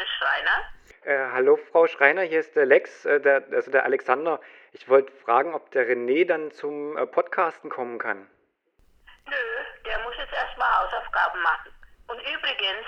[0.00, 0.72] ist Schreiner.
[1.02, 4.40] Äh, hallo Frau Schreiner, hier ist der Lex, äh, der, also der Alexander.
[4.72, 8.26] Ich wollte fragen, ob der René dann zum äh, Podcasten kommen kann.
[9.26, 11.72] Nö, der muss jetzt erstmal Hausaufgaben machen.
[12.08, 12.86] Und übrigens,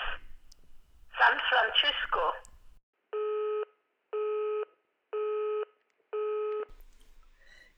[1.18, 2.32] San Francisco.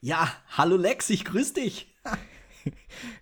[0.01, 1.96] Ja, hallo Lex, ich grüß dich.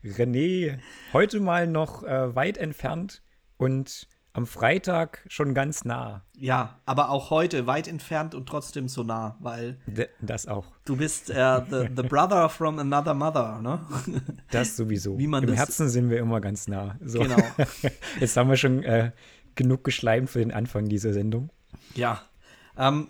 [0.04, 0.80] René,
[1.12, 3.23] heute mal noch äh, weit entfernt
[3.56, 6.22] und am Freitag schon ganz nah.
[6.38, 10.66] Ja, aber auch heute weit entfernt und trotzdem so nah, weil D das auch.
[10.84, 13.80] du bist äh, the, the brother from another mother, ne?
[14.50, 15.18] Das sowieso.
[15.18, 16.96] Wie man Im das- Herzen sind wir immer ganz nah.
[17.04, 17.20] So.
[17.20, 17.37] Genau.
[18.20, 19.12] Jetzt haben wir schon äh,
[19.54, 21.51] genug geschleimt für den Anfang dieser Sendung.
[21.95, 22.23] Ja.
[22.76, 23.09] Ähm,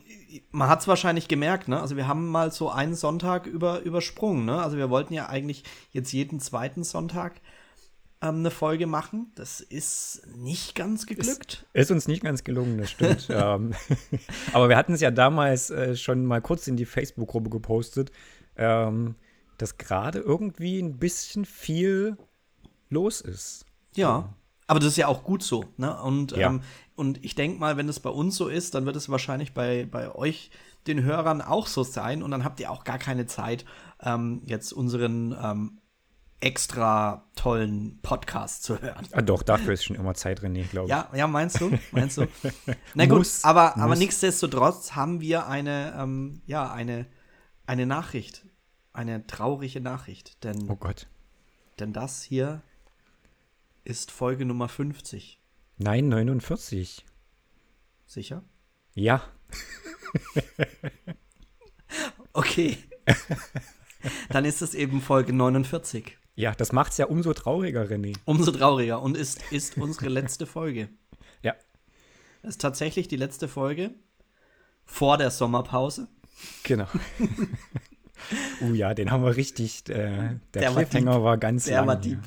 [0.51, 1.81] man hat es wahrscheinlich gemerkt, ne?
[1.81, 4.61] Also wir haben mal so einen Sonntag über, übersprungen, ne?
[4.61, 7.41] Also wir wollten ja eigentlich jetzt jeden zweiten Sonntag
[8.23, 9.33] ähm, eine Folge machen.
[9.35, 11.67] Das ist nicht ganz geglückt.
[11.73, 13.29] Ist uns nicht ganz gelungen, das stimmt.
[13.31, 13.75] ähm,
[14.53, 18.13] aber wir hatten es ja damals äh, schon mal kurz in die Facebook-Gruppe gepostet,
[18.57, 19.17] ähm,
[19.59, 22.17] dass gerade irgendwie ein bisschen viel
[22.89, 23.67] los ist.
[23.95, 24.35] Ja.
[24.69, 26.01] Aber das ist ja auch gut so, ne?
[26.01, 26.49] Und, Ja.
[26.49, 26.63] ähm,
[26.95, 29.87] und ich denke mal, wenn es bei uns so ist, dann wird es wahrscheinlich bei,
[29.91, 30.51] bei euch,
[30.87, 32.23] den Hörern, auch so sein.
[32.23, 33.65] Und dann habt ihr auch gar keine Zeit,
[34.01, 35.79] ähm, jetzt unseren ähm,
[36.43, 39.07] extra tollen Podcast zu hören.
[39.13, 40.91] Ah, doch, dafür ist schon immer Zeit, René, glaube ich.
[40.91, 41.71] Ja, ja, meinst du?
[41.93, 42.27] Meinst du?
[42.95, 43.99] Na gut, Muss, aber, aber muss.
[43.99, 47.07] nichtsdestotrotz haben wir eine, ähm, ja, eine,
[47.67, 48.45] eine Nachricht.
[48.93, 50.45] Eine traurige Nachricht.
[50.45, 51.07] Denn, Oh Gott.
[51.79, 52.61] denn das hier
[53.85, 55.41] ist Folge Nummer 50.
[55.79, 57.05] Nein, 49.
[58.07, 58.43] Sicher?
[58.95, 59.23] Ja.
[62.35, 62.79] Okay.
[64.31, 66.17] Dann ist es eben Folge 49.
[66.35, 68.17] Ja, das macht's ja umso trauriger, René.
[68.25, 70.89] Umso trauriger und ist, ist unsere letzte Folge.
[71.43, 71.55] Ja.
[72.43, 73.91] Das ist tatsächlich die letzte Folge
[74.85, 76.09] vor der Sommerpause.
[76.63, 76.87] Genau.
[78.63, 79.89] uh ja, den haben wir richtig.
[79.89, 81.23] Äh, der, Der war Cliffhanger deep.
[81.23, 81.87] war ganz Der lang.
[81.89, 82.19] war ja.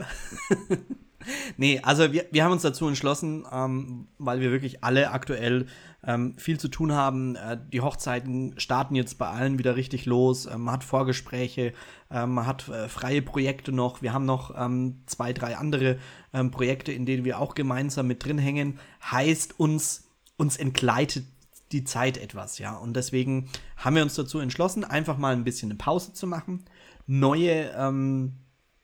[1.57, 5.67] Nee, also wir, wir haben uns dazu entschlossen, ähm, weil wir wirklich alle aktuell
[6.05, 7.35] ähm, viel zu tun haben.
[7.35, 10.45] Äh, die Hochzeiten starten jetzt bei allen wieder richtig los.
[10.45, 11.73] Ähm, man hat Vorgespräche,
[12.11, 14.01] ähm, man hat äh, freie Projekte noch.
[14.01, 15.97] Wir haben noch ähm, zwei, drei andere
[16.33, 18.79] ähm, Projekte, in denen wir auch gemeinsam mit drin hängen.
[19.11, 21.25] Heißt, uns, uns entgleitet
[21.71, 22.75] die Zeit etwas, ja.
[22.75, 26.65] Und deswegen haben wir uns dazu entschlossen, einfach mal ein bisschen eine Pause zu machen,
[27.07, 28.33] neue ähm,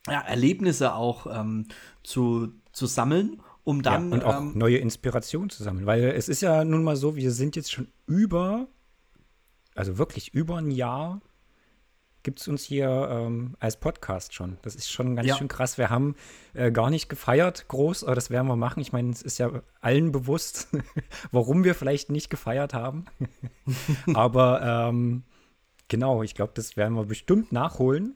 [0.08, 1.68] ja, Erlebnisse auch ähm,
[2.04, 5.86] zu, zu sammeln, um dann ja, und auch ähm, neue Inspiration zu sammeln.
[5.86, 8.68] Weil es ist ja nun mal so, wir sind jetzt schon über,
[9.76, 11.22] also wirklich über ein Jahr,
[12.24, 14.58] gibt es uns hier ähm, als Podcast schon.
[14.62, 15.38] Das ist schon ganz Ja.
[15.38, 15.78] schön krass.
[15.80, 16.16] Wir haben
[16.54, 18.80] äh, gar nicht gefeiert groß, aber das werden wir machen.
[18.80, 20.68] Ich meine, es ist ja allen bewusst,
[21.32, 23.06] warum wir vielleicht nicht gefeiert haben.
[24.14, 25.24] aber ähm,
[25.88, 28.16] genau, ich glaube, das werden wir bestimmt nachholen.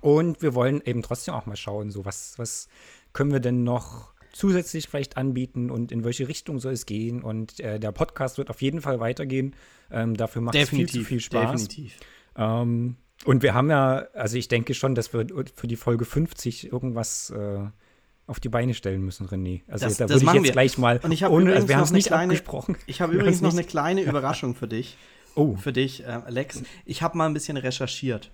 [0.00, 2.68] Und wir wollen eben trotzdem auch mal schauen, so was, was
[3.12, 7.22] können wir denn noch zusätzlich vielleicht anbieten und in welche Richtung soll es gehen.
[7.22, 9.54] Und äh, der Podcast wird auf jeden Fall weitergehen.
[9.90, 11.50] Ähm, dafür macht es viel zu viel Spaß.
[11.68, 11.98] definitiv.
[12.36, 16.72] Ähm, und wir haben ja, also ich denke schon, dass wir für die Folge 50
[16.72, 17.60] irgendwas äh,
[18.26, 19.62] auf die Beine stellen müssen, René.
[19.68, 20.52] Also Das- da würde ich jetzt wir.
[20.52, 22.76] gleich mal, Und ich habe ohne, also wir haben es nicht kleine- abgesprochen.
[22.86, 24.96] Ich habe übrigens noch eine kleine Überraschung für dich.
[25.36, 26.62] Oh, Für dich, äh, Alex.
[26.84, 28.30] Ich habe mal ein bisschen recherchiert.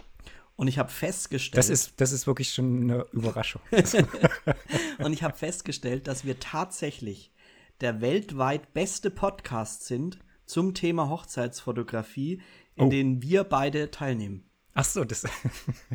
[0.60, 3.62] Und ich habe festgestellt, das ist, das ist wirklich schon eine Überraschung.
[4.98, 7.32] und ich habe festgestellt, dass wir tatsächlich
[7.80, 12.42] der weltweit beste Podcast sind zum Thema Hochzeitsfotografie,
[12.74, 12.90] in Oh.
[12.90, 14.50] denen wir beide teilnehmen.
[14.74, 15.24] Ach so, das.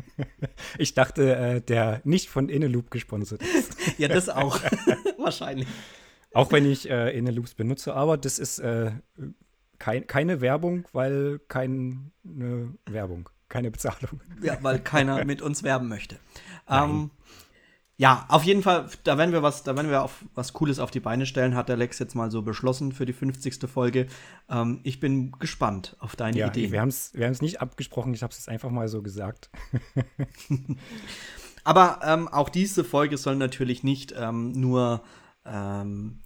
[0.78, 3.76] ich dachte, äh, der nicht von Inneloop gesponsert ist.
[3.98, 4.60] Ja, das auch.
[5.16, 5.68] Wahrscheinlich.
[6.32, 8.90] Auch wenn ich äh, Inneloops benutze, aber das ist äh,
[9.78, 14.20] kein, keine Werbung, weil keine Werbung, keine Bezahlung.
[14.42, 16.16] Ja, weil keiner mit uns werben möchte.
[16.68, 17.10] Ähm,
[17.98, 20.90] ja, auf jeden Fall, da werden wir was, da werden wir auf was Cooles auf
[20.90, 23.70] die Beine stellen, hat der Lex jetzt mal so beschlossen für die 50.
[23.70, 24.06] Folge.
[24.50, 26.72] Ähm, ich bin gespannt auf deine Ja, Idee.
[26.72, 29.48] wir haben es wir haben's nicht abgesprochen, ich habe es jetzt einfach mal so gesagt.
[31.64, 35.02] Aber ähm, auch diese Folge soll natürlich nicht ähm, nur
[35.46, 36.20] ähm,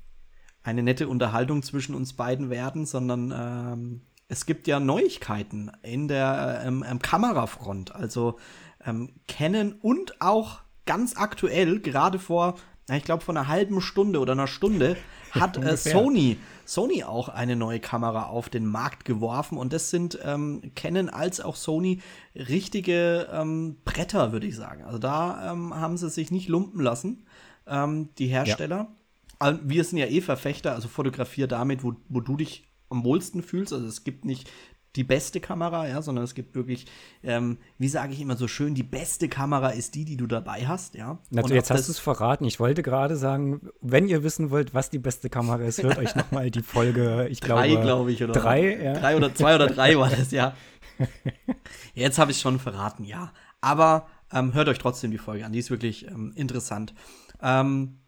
[0.63, 6.63] eine nette Unterhaltung zwischen uns beiden werden, sondern ähm, es gibt ja Neuigkeiten in der
[6.65, 7.95] ähm, Kamerafront.
[7.95, 8.39] Also
[8.87, 12.55] ähm, Canon und auch ganz aktuell, gerade vor,
[12.91, 14.97] ich glaube, vor einer halben Stunde oder einer Stunde,
[15.33, 15.77] hat äh.
[15.77, 19.59] Sony, Sony auch eine neue Kamera auf den Markt geworfen.
[19.59, 22.01] Und das sind ähm, Canon als auch Sony
[22.37, 24.85] richtige ähm, Bretter, würde ich sagen.
[24.85, 27.27] Also da ähm, haben sie sich nicht lumpen lassen,
[27.67, 28.95] ähm, die Hersteller.
[29.41, 33.73] wir sind ja eh Verfechter, also fotografier damit, wo, wo du dich am wohlsten fühlst.
[33.73, 34.51] Also es gibt nicht
[34.97, 36.87] die beste Kamera, ja, sondern es gibt wirklich,
[37.23, 40.67] ähm, wie sage ich immer so schön, die beste Kamera ist die, die du dabei
[40.67, 41.19] hast, ja.
[41.35, 42.45] Also jetzt hast du es verraten.
[42.45, 46.17] Ich wollte gerade sagen, wenn ihr wissen wollt, was die beste Kamera ist, hört euch
[46.17, 47.63] nochmal die Folge, ich glaube.
[47.63, 48.33] Drei, glaube ich, oder?
[48.33, 48.95] Drei, ja.
[48.95, 50.55] Drei oder zwei oder drei war das, ja.
[51.95, 53.33] Jetzt habe ich es schon verraten, ja.
[53.61, 56.95] Aber ähm, hört euch trotzdem die Folge an, die ist wirklich ähm, interessant.
[57.41, 58.01] Ähm,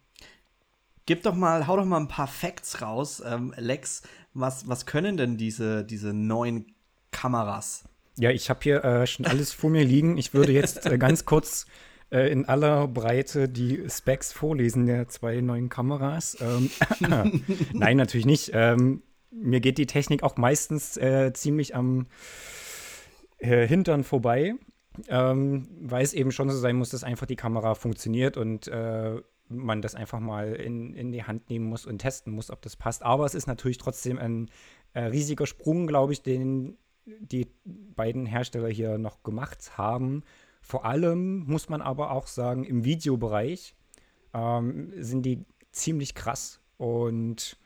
[1.07, 4.03] gib doch mal, hau doch mal ein paar Facts raus, ähm, Lex.
[4.35, 6.75] Was, was können denn diese, diese neuen
[7.11, 7.85] Kameras?
[8.17, 10.19] Ja, ich habe hier äh, schon alles vor mir liegen.
[10.19, 11.67] Ich würde jetzt äh, ganz kurz
[12.11, 16.37] äh, in aller Breite die Specs vorlesen der zwei neuen Kameras.
[16.41, 16.71] Ähm,
[17.73, 18.51] Nein, natürlich nicht.
[18.55, 22.07] Ähm, mir geht die Technik auch meistens äh, ziemlich am
[23.39, 24.55] äh, Hintern vorbei,
[25.09, 29.23] ähm, weil es eben schon so sein muss, dass einfach die Kamera funktioniert und äh,
[29.57, 32.77] man das einfach mal in, in die Hand nehmen muss und testen muss, ob das
[32.77, 33.03] passt.
[33.03, 34.51] Aber es ist natürlich trotzdem ein
[34.95, 40.23] äh, riesiger Sprung, glaube ich, den die beiden Hersteller hier noch gemacht haben.
[40.61, 43.75] Vor allem muss man aber auch sagen, im Videobereich
[44.35, 47.59] ähm, sind die ziemlich krass und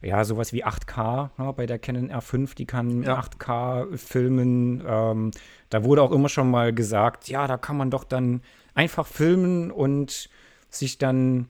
[0.00, 3.20] ja, sowas wie 8K ja, bei der Canon R5, die kann ja.
[3.20, 4.82] 8K filmen.
[4.84, 5.30] Ähm,
[5.70, 8.42] da wurde auch immer schon mal gesagt, ja, da kann man doch dann
[8.74, 10.28] einfach filmen und
[10.74, 11.48] sich dann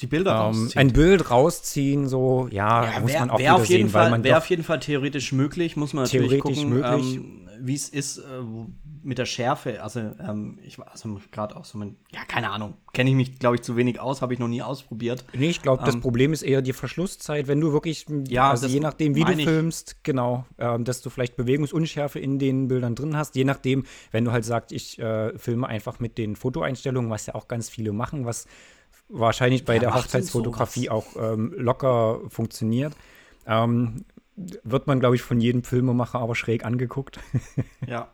[0.00, 3.66] die Bilder ähm, ein Bild rausziehen, so ja, ja muss wär, man auch wär auf
[3.66, 7.16] jeden sehen, Fall, wäre auf jeden Fall theoretisch möglich, muss man natürlich theoretisch gucken, möglich.
[7.16, 8.22] Ähm, wie es ist äh,
[9.02, 9.82] mit der Schärfe.
[9.82, 13.38] Also ähm, ich war also gerade auch so, mein, ja keine Ahnung, kenne ich mich
[13.38, 15.24] glaube ich zu wenig aus, habe ich noch nie ausprobiert.
[15.34, 18.66] Nee, ich glaube, das ähm, Problem ist eher die Verschlusszeit, wenn du wirklich, ja, also
[18.66, 23.16] je nachdem, wie du filmst, genau, ähm, dass du vielleicht Bewegungsunschärfe in den Bildern drin
[23.16, 27.26] hast, je nachdem, wenn du halt sagst, ich äh, filme einfach mit den Fotoeinstellungen, was
[27.26, 28.46] ja auch ganz viele machen, was
[29.08, 32.94] wahrscheinlich bei ja, der Hochzeitsfotografie auch ähm, locker funktioniert.
[33.46, 34.04] Ähm,
[34.36, 37.18] wird man, glaube ich, von jedem Filmemacher aber schräg angeguckt.
[37.86, 38.10] ja.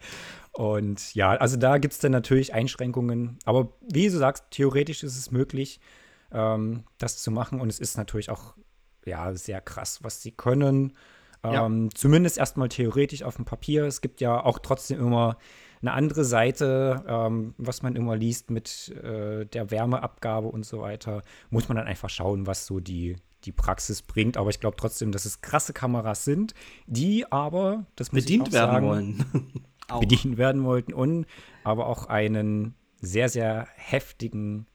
[0.52, 3.38] Und ja, also da gibt es dann natürlich Einschränkungen.
[3.44, 5.80] Aber wie du sagst, theoretisch ist es möglich,
[6.32, 7.60] ähm, das zu machen.
[7.60, 8.54] Und es ist natürlich auch
[9.04, 10.94] ja, sehr krass, was sie können.
[11.42, 11.66] Ja.
[11.66, 13.84] Ähm, zumindest erstmal theoretisch auf dem Papier.
[13.84, 15.36] Es gibt ja auch trotzdem immer
[15.86, 21.22] eine andere Seite, ähm, was man immer liest mit äh, der Wärmeabgabe und so weiter,
[21.50, 24.36] muss man dann einfach schauen, was so die, die Praxis bringt.
[24.36, 26.54] Aber ich glaube trotzdem, dass es krasse Kameras sind,
[26.86, 29.62] die aber, das muss bedient ich auch werden sagen, wollen.
[30.00, 31.26] bedient werden wollten und
[31.62, 34.66] aber auch einen sehr, sehr heftigen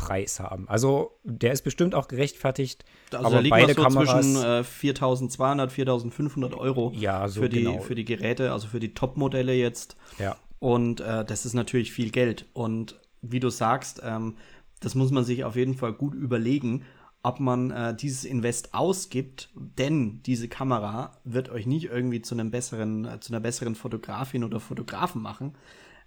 [0.00, 0.66] Preis haben.
[0.68, 2.84] Also der ist bestimmt auch gerechtfertigt.
[3.12, 7.64] Also aber liegt beide so Kameras zwischen äh, 4.200, 4.500 Euro ja, so für, die,
[7.64, 7.80] genau.
[7.80, 9.96] für die Geräte, also für die Top-Modelle jetzt.
[10.18, 10.36] Ja.
[10.58, 12.46] Und äh, das ist natürlich viel Geld.
[12.54, 14.36] Und wie du sagst, ähm,
[14.80, 16.84] das muss man sich auf jeden Fall gut überlegen,
[17.22, 22.50] ob man äh, dieses Invest ausgibt, denn diese Kamera wird euch nicht irgendwie zu einem
[22.50, 25.54] besseren, äh, zu einer besseren Fotografin oder Fotografen machen.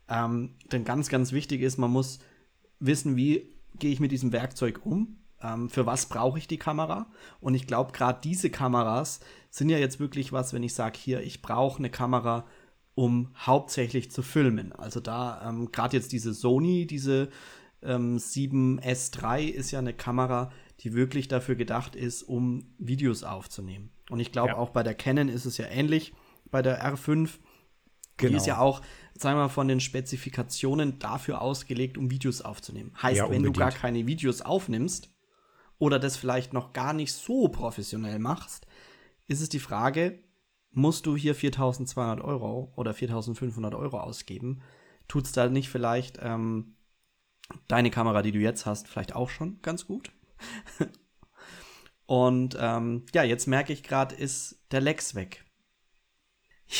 [0.09, 2.19] Ähm, denn ganz, ganz wichtig ist, man muss
[2.79, 5.17] wissen, wie gehe ich mit diesem Werkzeug um?
[5.41, 7.07] Ähm, für was brauche ich die Kamera?
[7.39, 11.21] Und ich glaube, gerade diese Kameras sind ja jetzt wirklich was, wenn ich sage, hier,
[11.21, 12.45] ich brauche eine Kamera,
[12.95, 14.71] um hauptsächlich zu filmen.
[14.71, 17.29] Also da, ähm, gerade jetzt diese Sony, diese
[17.81, 23.91] ähm, 7S3 ist ja eine Kamera, die wirklich dafür gedacht ist, um Videos aufzunehmen.
[24.09, 24.57] Und ich glaube, ja.
[24.57, 26.13] auch bei der Canon ist es ja ähnlich,
[26.51, 27.29] bei der R5.
[28.17, 28.31] Genau.
[28.31, 28.81] Die ist ja auch,
[29.15, 32.93] sagen wir mal, von den Spezifikationen dafür ausgelegt, um Videos aufzunehmen.
[33.01, 35.09] Heißt, ja, wenn du gar keine Videos aufnimmst
[35.79, 38.67] oder das vielleicht noch gar nicht so professionell machst,
[39.27, 40.19] ist es die Frage,
[40.71, 44.61] musst du hier 4200 Euro oder 4500 Euro ausgeben?
[45.07, 46.75] Tut es da nicht vielleicht ähm,
[47.67, 50.11] deine Kamera, die du jetzt hast, vielleicht auch schon ganz gut?
[52.05, 55.45] und ähm, ja, jetzt merke ich gerade, ist der Lex weg.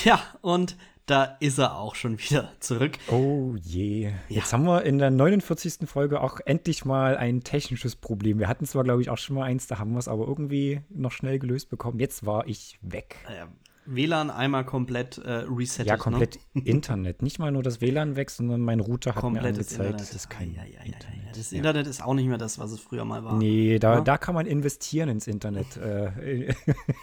[0.03, 2.97] Ja, und da ist er auch schon wieder zurück.
[3.09, 4.11] Oh je.
[4.29, 4.53] Jetzt ja.
[4.53, 5.87] haben wir in der 49.
[5.87, 8.39] Folge auch endlich mal ein technisches Problem.
[8.39, 10.81] Wir hatten zwar, glaube ich, auch schon mal eins, da haben wir es aber irgendwie
[10.89, 11.99] noch schnell gelöst bekommen.
[11.99, 13.17] Jetzt war ich weg.
[13.29, 13.47] Ja,
[13.85, 15.87] WLAN einmal komplett äh, resettet.
[15.87, 16.61] Ja, komplett ne?
[16.65, 17.21] Internet.
[17.21, 20.29] Nicht mal nur das WLAN weg, sondern mein Router hat Komplettes mir angezeigt, das ist
[20.29, 21.35] kein ja, ja, Internet.
[21.35, 21.57] Das ja.
[21.57, 23.37] Internet ist auch nicht mehr das, was es früher mal war.
[23.37, 25.77] Nee, da, da kann man investieren ins Internet.
[25.77, 26.53] Äh,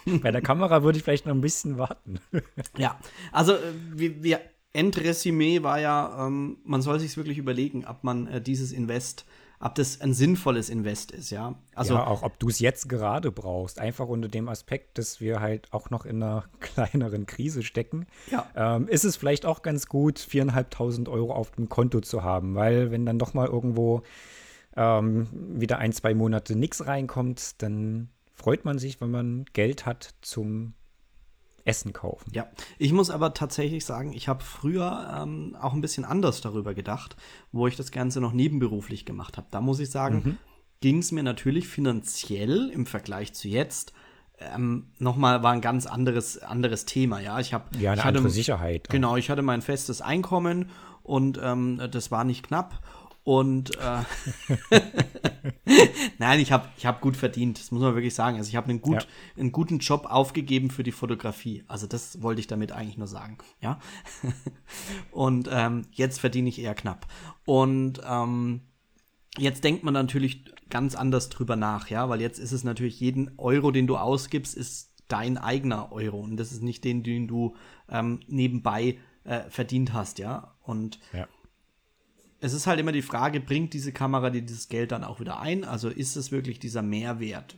[0.21, 2.19] bei der Kamera würde ich vielleicht noch ein bisschen warten.
[2.77, 2.99] ja,
[3.31, 3.57] also äh,
[3.93, 4.39] wir, wir
[4.73, 9.25] Endresümee war ja, ähm, man soll sich wirklich überlegen, ob man äh, dieses Invest
[9.61, 11.55] ob das ein sinnvolles Invest ist, ja.
[11.75, 15.39] Also ja, auch ob du es jetzt gerade brauchst, einfach unter dem Aspekt, dass wir
[15.39, 18.47] halt auch noch in einer kleineren Krise stecken, ja.
[18.55, 22.91] ähm, ist es vielleicht auch ganz gut, viereinhalbtausend Euro auf dem Konto zu haben, weil
[22.91, 24.01] wenn dann doch mal irgendwo
[24.75, 30.15] ähm, wieder ein, zwei Monate nichts reinkommt, dann freut man sich, wenn man Geld hat
[30.21, 30.73] zum
[31.65, 32.31] Essen kaufen.
[32.33, 36.73] Ja, ich muss aber tatsächlich sagen, ich habe früher ähm, auch ein bisschen anders darüber
[36.73, 37.15] gedacht,
[37.51, 39.47] wo ich das Ganze noch nebenberuflich gemacht habe.
[39.51, 40.37] Da muss ich sagen, mhm.
[40.81, 43.93] ging es mir natürlich finanziell im Vergleich zu jetzt
[44.55, 47.39] ähm, nochmal war ein ganz anderes, anderes Thema, ja.
[47.39, 48.89] Ich habe ja, eine ich andere Sicherheit.
[48.89, 50.69] Genau, ich hatte mein festes Einkommen
[51.03, 52.79] und ähm, das war nicht knapp.
[53.23, 54.79] Und äh,
[56.17, 58.37] nein, ich habe ich hab gut verdient, das muss man wirklich sagen.
[58.37, 59.07] Also ich habe einen, gut, ja.
[59.37, 61.63] einen guten Job aufgegeben für die Fotografie.
[61.67, 63.37] Also das wollte ich damit eigentlich nur sagen.
[63.61, 63.79] Ja.
[65.11, 67.07] und ähm, jetzt verdiene ich eher knapp.
[67.45, 68.61] Und ähm,
[69.37, 73.37] jetzt denkt man natürlich ganz anders drüber nach, ja, weil jetzt ist es natürlich jeden
[73.37, 77.55] Euro, den du ausgibst, ist dein eigener Euro und das ist nicht den, den du
[77.89, 80.55] ähm, nebenbei äh, verdient hast, ja.
[80.61, 81.27] Und ja
[82.41, 85.39] es ist halt immer die Frage, bringt diese Kamera dir dieses Geld dann auch wieder
[85.39, 85.63] ein?
[85.63, 87.55] Also ist es wirklich dieser Mehrwert?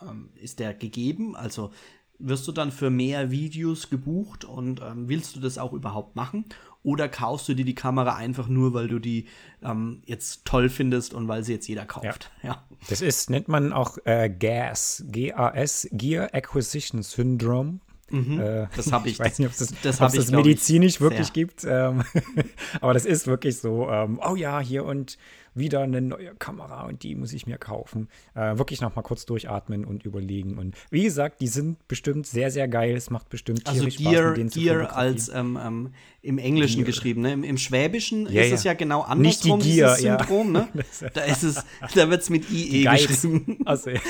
[0.00, 1.36] Ähm, ist der gegeben?
[1.36, 1.72] Also
[2.20, 6.44] wirst du dann für mehr Videos gebucht und ähm, willst du das auch überhaupt machen?
[6.82, 9.26] Oder kaufst du dir die Kamera einfach nur, weil du die
[9.62, 12.30] ähm, jetzt toll findest und weil sie jetzt jeder kauft?
[12.42, 12.48] Ja.
[12.48, 12.64] ja.
[12.88, 17.80] Das ist, nennt man auch äh, GAS, G-A-S, Gear Acquisition Syndrome.
[18.10, 19.14] Mhm, äh, das habe ich.
[19.14, 21.32] Ich weiß nicht, ob es das, das, das ich, medizinisch ich, wirklich sehr.
[21.32, 21.64] gibt.
[21.64, 22.04] Ähm,
[22.80, 25.18] aber das ist wirklich so, ähm, oh ja, hier und
[25.54, 28.08] wieder eine neue Kamera und die muss ich mir kaufen.
[28.34, 30.58] Äh, wirklich noch mal kurz durchatmen und überlegen.
[30.58, 32.96] Und wie gesagt, die sind bestimmt sehr, sehr geil.
[32.96, 36.86] Es macht bestimmt also Gear, Spaß, Gear als ähm, ähm, im Englischen Gear.
[36.86, 37.22] geschrieben.
[37.22, 37.32] Ne?
[37.32, 38.54] Im, Im, Schwäbischen ja, ist ja.
[38.54, 40.54] es ja genau andersrum, Nicht die Gear, Syndrom.
[40.54, 40.68] Ja.
[40.72, 40.84] Ne?
[41.14, 41.64] Da, ist es,
[41.94, 43.58] da wird es mit IE geschrieben.
[43.64, 44.00] Also, ich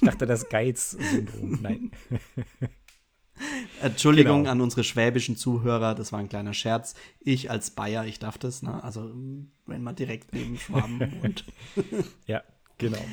[0.00, 1.58] dachte, das Geiz-Syndrom.
[1.62, 1.90] Nein.
[3.82, 4.50] Entschuldigung genau.
[4.50, 6.94] an unsere schwäbischen Zuhörer, das war ein kleiner Scherz.
[7.20, 8.82] Ich als Bayer, ich darf das, ne?
[8.82, 9.10] Also,
[9.66, 11.44] wenn man direkt neben Schwaben und.
[12.26, 12.42] ja,
[12.78, 13.04] genau.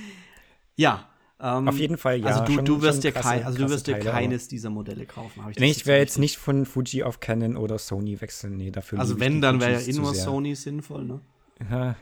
[0.76, 1.10] Ja.
[1.42, 2.28] Ähm, Auf jeden Fall, ja.
[2.28, 5.06] Also, du, schon, du wirst dir, krasse, kein, also du wirst dir keines dieser Modelle
[5.06, 5.42] kaufen.
[5.52, 8.58] Ich, nee, ich werde jetzt nicht von Fuji auf Canon oder Sony wechseln.
[8.58, 11.22] Nee, dafür Also, wenn, dann wäre ja nur Sony sinnvoll, ne?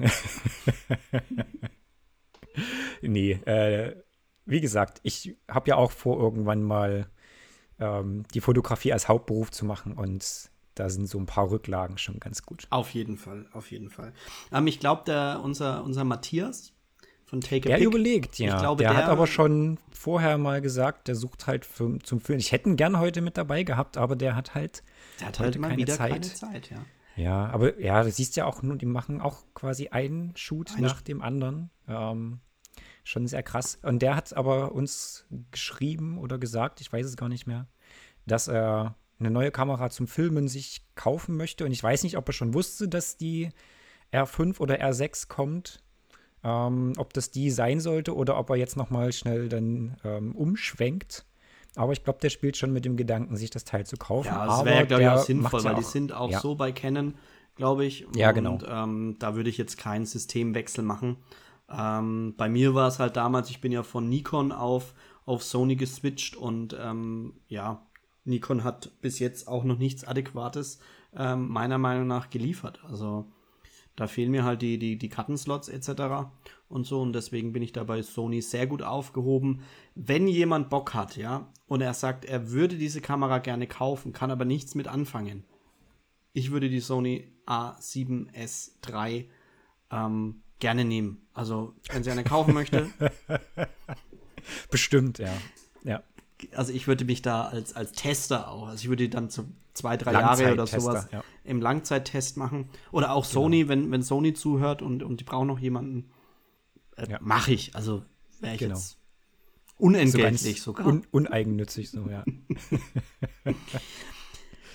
[3.02, 3.96] nee, äh,
[4.46, 7.08] wie gesagt, ich habe ja auch vor, irgendwann mal
[7.80, 12.20] ähm, die Fotografie als Hauptberuf zu machen und da sind so ein paar Rücklagen schon
[12.20, 12.68] ganz gut.
[12.70, 14.14] Auf jeden Fall, auf jeden Fall.
[14.52, 16.74] Ähm, ich glaube, unser, unser Matthias
[17.26, 18.60] von Take a Der Pick, überlegt, ja.
[18.60, 22.40] Glaube, der, der, hat aber schon vorher mal gesagt, der sucht halt für, zum Filmen.
[22.40, 24.84] Ich hätte ihn gern heute mit dabei gehabt, aber der hat halt,
[25.20, 26.12] der hat heute keine, Zeit.
[26.12, 26.70] keine Zeit.
[26.70, 26.78] Ja.
[27.18, 30.84] Ja, aber ja, du siehst ja auch nur, die machen auch quasi einen Shoot Ein
[30.84, 31.72] nach dem anderen.
[31.88, 32.42] Ähm,
[33.08, 33.80] schon sehr krass.
[33.82, 37.68] Und der hat aber uns geschrieben oder gesagt, ich weiß es gar nicht mehr,
[38.26, 41.66] dass er eine neue Kamera zum Filmen sich kaufen möchte.
[41.66, 43.50] Und ich weiß nicht, ob er schon wusste, dass die
[44.14, 45.82] R5 oder R6 kommt.
[46.44, 50.36] Ähm, ob das die sein sollte oder ob er jetzt noch mal schnell dann ähm,
[50.36, 51.26] umschwenkt.
[51.76, 54.28] Aber ich glaube, der spielt schon mit dem Gedanken, sich das Teil zu kaufen.
[54.28, 56.40] Ja, das wäre, glaube ich, auch sinnvoll, weil auch, die sind auch ja.
[56.40, 57.16] so bei Canon,
[57.56, 58.06] glaube ich.
[58.16, 58.54] Ja, genau.
[58.54, 61.18] Und ähm, da würde ich jetzt keinen Systemwechsel machen.
[61.70, 64.94] Ähm, bei mir war es halt damals, ich bin ja von Nikon auf,
[65.26, 67.86] auf Sony geswitcht und ähm, ja,
[68.24, 70.80] Nikon hat bis jetzt auch noch nichts Adäquates
[71.16, 72.82] ähm, meiner Meinung nach geliefert.
[72.86, 73.26] Also
[73.96, 76.30] da fehlen mir halt die, die, die Kartenslots etc.
[76.70, 79.62] und so und deswegen bin ich da bei Sony sehr gut aufgehoben.
[79.96, 84.32] Wenn jemand Bock hat, ja, und er sagt, er würde diese Kamera gerne kaufen, kann
[84.32, 85.44] aber nichts mit anfangen.
[86.32, 89.26] Ich würde die Sony A7S3
[89.90, 91.28] ähm, gerne nehmen.
[91.34, 92.90] Also, wenn sie eine kaufen möchte.
[94.72, 95.34] Bestimmt, ja.
[95.84, 96.04] Ja.
[96.54, 99.98] Also ich würde mich da als, als Tester auch, also ich würde dann so zwei,
[99.98, 101.24] drei Jahre oder sowas ja.
[101.44, 102.70] im Langzeittest machen.
[102.92, 103.70] Oder auch Sony, genau.
[103.70, 106.12] wenn, wenn Sony zuhört und, und die brauchen noch jemanden,
[106.96, 107.20] äh, ja.
[107.22, 107.76] mache ich.
[107.76, 108.04] Also
[108.40, 108.76] wäre ich genau.
[108.76, 108.98] jetzt
[109.78, 110.88] unentgeltlich so sogar.
[110.88, 112.24] Un uneigennützig so, ja.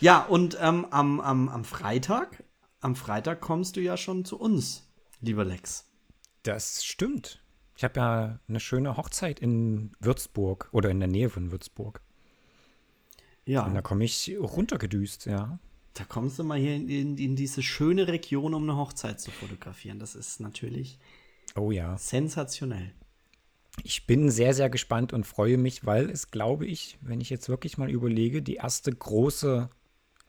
[0.00, 2.44] ja, und ähm, am, am, am Freitag,
[2.80, 4.91] am Freitag kommst du ja schon zu uns
[5.22, 5.88] lieber Lex.
[6.42, 7.42] Das stimmt.
[7.76, 12.02] Ich habe ja eine schöne Hochzeit in Würzburg oder in der Nähe von Würzburg.
[13.44, 13.64] Ja.
[13.64, 15.58] Und da komme ich runtergedüst, ja.
[15.94, 19.30] Da kommst du mal hier in, in, in, diese schöne Region, um eine Hochzeit zu
[19.30, 19.98] fotografieren.
[19.98, 20.98] Das ist natürlich
[21.54, 21.96] oh, ja.
[21.98, 22.92] sensationell.
[23.82, 27.48] Ich bin sehr, sehr gespannt und freue mich, weil es, glaube ich, wenn ich jetzt
[27.48, 29.68] wirklich mal überlege, die erste große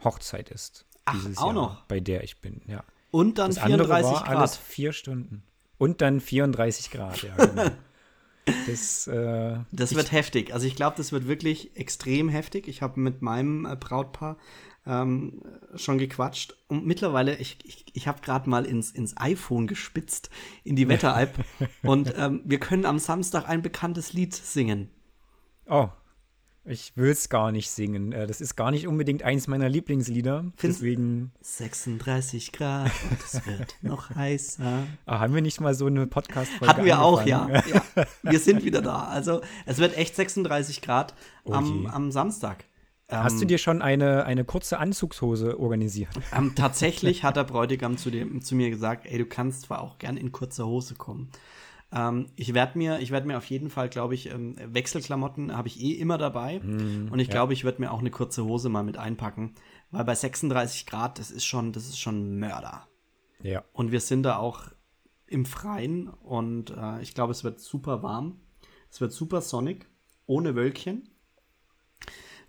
[0.03, 0.85] Hochzeit ist.
[1.05, 1.85] Ach, auch Jahr, noch?
[1.85, 2.83] Bei der ich bin, ja.
[3.13, 4.35] Und dann das 34 war Grad.
[4.37, 5.43] alles vier Stunden.
[5.77, 7.35] Und dann 34 Grad, ja.
[7.35, 7.69] Genau.
[8.67, 10.51] das, äh, das wird heftig.
[10.51, 12.67] Also ich glaube, das wird wirklich extrem heftig.
[12.67, 14.37] Ich habe mit meinem äh, Brautpaar
[14.87, 15.43] ähm,
[15.75, 16.55] schon gequatscht.
[16.67, 20.31] Und mittlerweile, ich, ich, ich habe gerade mal ins, ins iPhone gespitzt,
[20.63, 21.35] in die Wetter-App.
[21.83, 24.89] und ähm, wir können am Samstag ein bekanntes Lied singen.
[25.67, 25.89] Oh,
[26.65, 28.11] ich will es gar nicht singen.
[28.11, 30.45] Äh, Das ist gar nicht unbedingt eins meiner Lieblingslieder.
[30.55, 34.83] Findest- Deswegen 36 Grad und es wird noch heißer.
[35.05, 37.49] ah, haben wir nicht mal so eine Podcast-Folge Hatten wir auch, ja.
[37.49, 37.83] ja.
[38.23, 39.03] Wir sind wieder da.
[39.05, 42.65] Also, es wird echt 36 Grad Oh am, am Samstag.
[43.09, 46.09] Hast du dir schon eine, eine kurze Anzugshose organisiert?
[46.35, 49.99] Ähm, tatsächlich hat der Bräutigam zu, dem, zu mir gesagt, ey, du kannst zwar auch
[49.99, 51.29] gern in kurzer Hose kommen.
[51.93, 55.67] Ähm, ich werde mir, ich werd mir auf jeden Fall, glaube ich, ähm, Wechselklamotten habe
[55.67, 56.59] ich eh immer dabei.
[57.11, 59.53] und ich glaube, ich werde mir auch eine kurze Hose mal mit einpacken.
[59.91, 62.87] Weil bei 36 Grad, das ist schon, das ist schon Mörder.
[63.43, 63.63] Ja.
[63.73, 64.63] Und wir sind da auch
[65.27, 68.39] im Freien und äh, ich glaube, es wird super warm.
[68.89, 69.87] Es wird super sonnig,
[70.25, 71.09] ohne Wölkchen.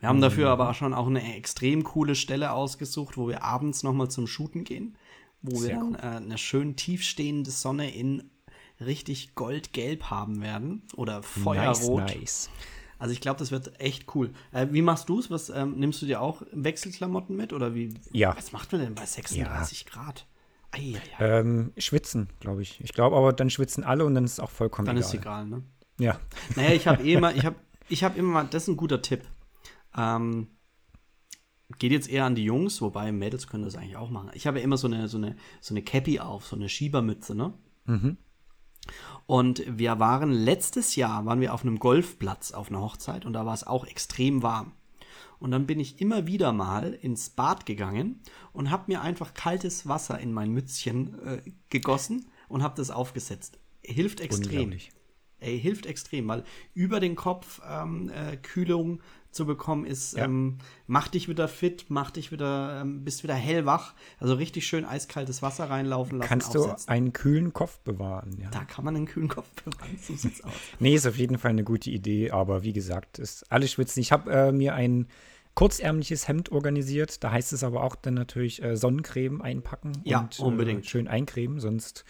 [0.01, 3.83] Wir haben dafür aber auch schon auch eine extrem coole Stelle ausgesucht, wo wir abends
[3.83, 4.99] nochmal zum Shooten gehen,
[5.41, 8.31] wo wir Sehr dann äh, eine schön tiefstehende Sonne in
[8.87, 12.05] richtig goldgelb haben werden oder feuerrot.
[12.05, 12.50] Nice, nice.
[12.99, 14.33] Also ich glaube, das wird echt cool.
[14.53, 15.31] Äh, wie machst du es?
[15.31, 17.95] Was ähm, nimmst du dir auch Wechselklamotten mit oder wie?
[18.12, 18.37] Ja.
[18.37, 20.26] Was macht man denn bei 36 Grad?
[20.71, 21.00] Eieiei.
[21.21, 22.81] Ähm, schwitzen, glaube ich.
[22.81, 25.09] Ich glaube aber, dann schwitzen alle und dann ist es auch vollkommen Dann egal.
[25.09, 25.62] ist egal, ne?
[25.99, 26.19] Ja.
[26.57, 27.57] Naja, ich habe eh immer, ich habe
[27.88, 29.23] ich hab immer mal, das ist ein guter Tipp.
[29.97, 30.49] Ähm,
[31.79, 34.31] geht jetzt eher an die Jungs, wobei Mädels können das eigentlich auch machen.
[34.35, 37.35] Ich habe ja immer so eine, so eine, so eine Cappy auf, so eine Schiebermütze,
[37.35, 37.53] ne?
[39.26, 43.47] Und wir waren letztes Jahr, waren wir auf einem Golfplatz auf einer Hochzeit und da
[43.47, 44.73] war es auch extrem warm.
[45.38, 48.21] Und dann bin ich immer wieder mal ins Bad gegangen
[48.53, 53.59] und habe mir einfach kaltes Wasser in mein Mützchen äh, gegossen und habe das aufgesetzt.
[53.83, 54.53] Hilft extrem.
[54.53, 54.93] Unglaublich.
[55.45, 60.25] Ey, hilft extrem, weil über den Kopf ähm, äh, Kühlung zu bekommen ist, Ja.
[60.27, 63.95] ähm, macht dich wieder fit, macht dich wieder, ähm, bist wieder hellwach.
[64.21, 66.29] Also richtig schön eiskaltes Wasser reinlaufen lassen.
[66.29, 66.87] Kannst aufsetzen.
[66.87, 68.38] du einen kühlen Kopf bewahren.
[68.40, 68.49] Ja.
[68.51, 69.99] Da kann man einen kühlen Kopf bewahren.
[70.01, 70.53] So sieht's aus.
[70.79, 74.01] Nee, ist auf jeden Fall eine gute Idee, aber wie gesagt, ist alles schwitzen.
[74.01, 75.09] Ich habe äh, mir ein
[75.55, 77.23] kurzärmliches Hemd organisiert.
[77.25, 80.85] Da heißt es aber auch dann natürlich äh, Sonnencreme einpacken Ja, und unbedingt.
[80.85, 82.05] Äh, schön eincremen, sonst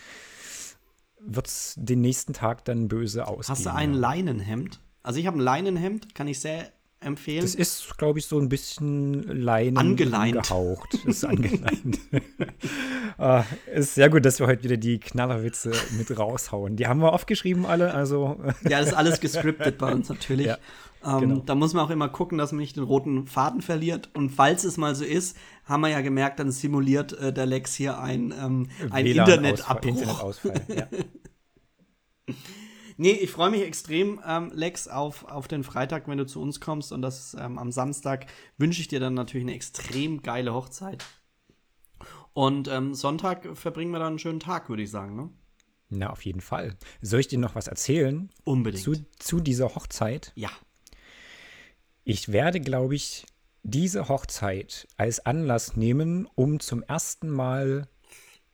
[1.26, 3.48] wird es den nächsten Tag dann böse ausgehen.
[3.48, 3.94] Hast du ein.
[3.94, 4.80] Leinenhemd?
[5.02, 6.72] Also ich habe ein Leinenhemd, kann ich sehr
[7.04, 7.42] empfehlen.
[7.42, 10.36] Das ist, glaube ich, so ein bisschen Leinen Angeleint.
[10.36, 10.94] angehaucht.
[11.04, 11.98] Ist angeleint.
[13.18, 16.76] ah, ist sehr gut, dass wir heute wieder die Knallerwitze mit raushauen.
[16.76, 20.46] Die haben wir aufgeschrieben alle, also ja, das ist alles gescriptet bei uns natürlich.
[20.54, 20.58] Ja,
[21.04, 21.40] ähm, genau.
[21.40, 24.10] Da muss man auch immer gucken, dass man nicht den roten Faden verliert.
[24.14, 27.74] Und falls es mal so ist, haben wir ja gemerkt, dann simuliert äh, der Lex
[27.74, 29.88] hier ein, ähm, ein Internetabbruch.
[29.88, 30.66] Internetausfall.
[30.74, 30.88] Ja.
[32.96, 36.60] Nee, ich freue mich extrem, ähm, Lex, auf, auf den Freitag, wenn du zu uns
[36.60, 36.92] kommst.
[36.92, 41.04] Und das ähm, am Samstag wünsche ich dir dann natürlich eine extrem geile Hochzeit.
[42.34, 45.16] Und ähm, Sonntag verbringen wir dann einen schönen Tag, würde ich sagen.
[45.16, 45.30] Ne?
[45.88, 46.76] Na, auf jeden Fall.
[47.00, 48.84] Soll ich dir noch was erzählen Unbedingt.
[48.84, 50.32] zu, zu dieser Hochzeit?
[50.36, 50.50] ja.
[52.04, 53.24] Ich werde, glaube ich,
[53.62, 57.88] diese Hochzeit als Anlass nehmen, um zum ersten Mal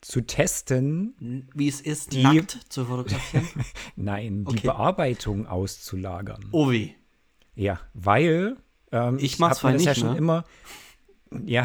[0.00, 3.46] zu testen, Wie es ist, Die- nackt zu fotografieren.
[3.96, 4.66] nein, die Okay.
[4.68, 6.46] Bearbeitung auszulagern.
[6.52, 6.90] oh weh.
[7.54, 8.56] Ja, weil
[8.92, 10.18] ähm, Ich zwar das ja nicht, schon ne?
[10.18, 10.44] immer.
[11.44, 11.64] Ja,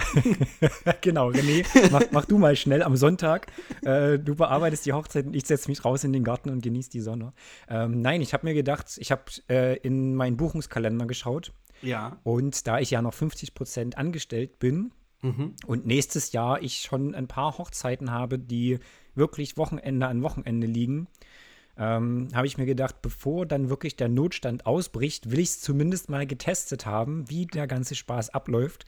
[1.02, 3.48] genau, René, mach, mach du mal schnell am Sonntag.
[3.84, 6.90] Äh, du bearbeitest die Hochzeit und ich setze mich raus in den Garten und genieße
[6.92, 7.34] die Sonne.
[7.68, 11.52] Ähm, nein, ich habe mir gedacht, ich habe äh, in meinen Buchungskalender geschaut
[11.82, 12.20] Ja.
[12.24, 15.56] und da ich ja noch 50% angestellt bin Mhm.
[15.66, 18.78] und nächstes Jahr ich schon ein paar Hochzeiten habe, die
[19.16, 21.08] wirklich Wochenende an Wochenende liegen,
[21.78, 26.10] ähm, habe ich mir gedacht, bevor dann wirklich der Notstand ausbricht, will ich es zumindest
[26.10, 28.86] mal getestet haben, wie der ganze Spaß abläuft.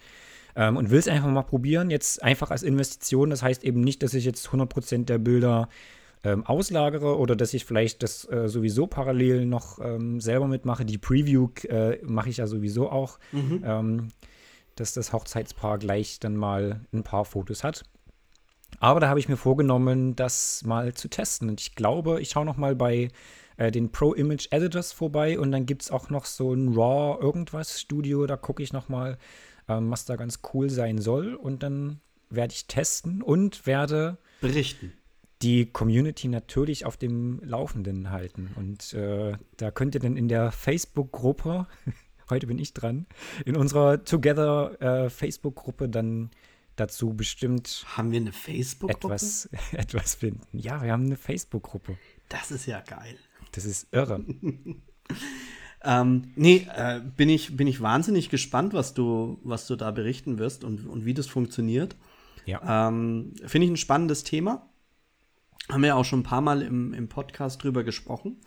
[0.57, 3.29] Ähm, und will es einfach mal probieren, jetzt einfach als Investition.
[3.29, 5.69] Das heißt eben nicht, dass ich jetzt 100% der Bilder
[6.23, 10.83] ähm, auslagere oder dass ich vielleicht das äh, sowieso parallel noch ähm, selber mitmache.
[10.83, 13.19] Die Preview äh, mache ich ja sowieso auch,
[13.63, 14.07] ähm,
[14.75, 17.83] dass das Hochzeitspaar gleich dann mal ein paar Fotos hat.
[18.79, 21.49] Aber da habe ich mir vorgenommen, das mal zu testen.
[21.49, 23.09] Und ich glaube, ich schaue noch mal bei
[23.57, 27.21] äh, den Pro Image Editors vorbei und dann gibt es auch noch so ein RAW
[27.21, 28.25] irgendwas Studio.
[28.25, 29.17] Da gucke ich noch mal,
[29.67, 31.35] ähm, was da ganz cool sein soll.
[31.35, 31.99] Und dann
[32.29, 34.93] werde ich testen und werde Berichten.
[35.41, 38.51] die Community natürlich auf dem Laufenden halten.
[38.55, 41.67] Und äh, da könnt ihr dann in der Facebook-Gruppe,
[42.29, 43.05] heute bin ich dran,
[43.45, 46.31] in unserer Together äh, Facebook-Gruppe dann
[46.75, 49.07] dazu bestimmt Haben wir eine Facebook-Gruppe?
[49.07, 50.57] etwas, etwas finden.
[50.57, 51.97] Ja, wir haben eine Facebook-Gruppe.
[52.29, 53.17] Das ist ja geil.
[53.53, 54.23] Das ist irre.
[55.83, 60.39] Ähm, nee, äh, bin, ich, bin ich wahnsinnig gespannt, was du, was du da berichten
[60.39, 61.95] wirst und, und wie das funktioniert.
[62.45, 62.87] Ja.
[62.87, 64.67] Ähm, Finde ich ein spannendes Thema.
[65.69, 68.37] Haben wir ja auch schon ein paar Mal im, im Podcast drüber gesprochen.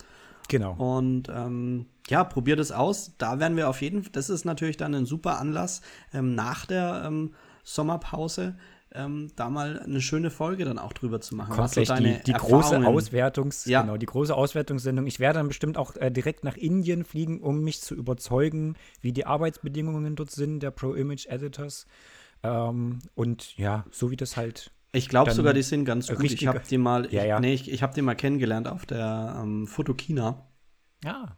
[0.49, 0.73] Genau.
[0.73, 3.15] Und ähm, ja, probiert es aus.
[3.17, 5.81] Da werden wir auf jeden Fall, das ist natürlich dann ein super Anlass,
[6.13, 8.57] ähm, nach der ähm, Sommerpause
[8.93, 11.53] ähm, da mal eine schöne Folge dann auch drüber zu machen.
[11.53, 13.81] Kommt gleich die, die große Auswertungs, ja.
[13.81, 15.07] genau, die große Auswertungssendung.
[15.07, 19.13] Ich werde dann bestimmt auch äh, direkt nach Indien fliegen, um mich zu überzeugen, wie
[19.13, 21.87] die Arbeitsbedingungen dort sind, der Pro Image Editors.
[22.43, 26.23] Ähm, und ja, so wie das halt ich glaube sogar, die sind ganz gut.
[26.23, 27.39] Ich habe die mal, ja, ja.
[27.39, 30.45] nee, ich, ich habe die mal kennengelernt auf der ähm, Fotokina.
[31.03, 31.37] Ja.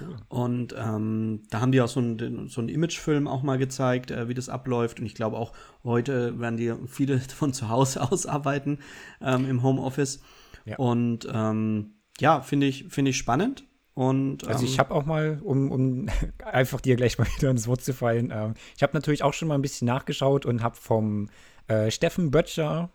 [0.00, 0.16] Cool.
[0.28, 4.28] Und ähm, da haben die auch so einen, so einen Imagefilm auch mal gezeigt, äh,
[4.28, 5.00] wie das abläuft.
[5.00, 5.52] Und ich glaube auch
[5.84, 8.78] heute werden die viele von zu Hause aus arbeiten
[9.20, 10.20] ähm, im Homeoffice.
[10.64, 10.76] Ja.
[10.76, 13.64] Und ähm, ja, finde ich, finde ich spannend.
[13.94, 16.06] Und, also ich ähm, habe auch mal, um, um
[16.44, 19.48] einfach dir gleich mal wieder ins Wort zu fallen, äh, ich habe natürlich auch schon
[19.48, 21.28] mal ein bisschen nachgeschaut und habe vom
[21.66, 22.90] äh, Steffen Böttcher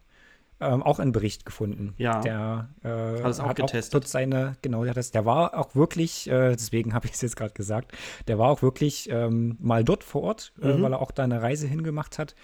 [0.68, 1.94] ähm, auch einen Bericht gefunden.
[1.98, 2.22] Ja.
[2.22, 4.04] Der äh, hat, auch hat getestet.
[4.04, 7.36] auch seine, genau, der, das, der war auch wirklich, äh, deswegen habe ich es jetzt
[7.36, 7.92] gerade gesagt,
[8.28, 10.84] der war auch wirklich ähm, mal dort vor Ort, äh, mhm.
[10.84, 12.36] weil er auch da eine Reise hingemacht hat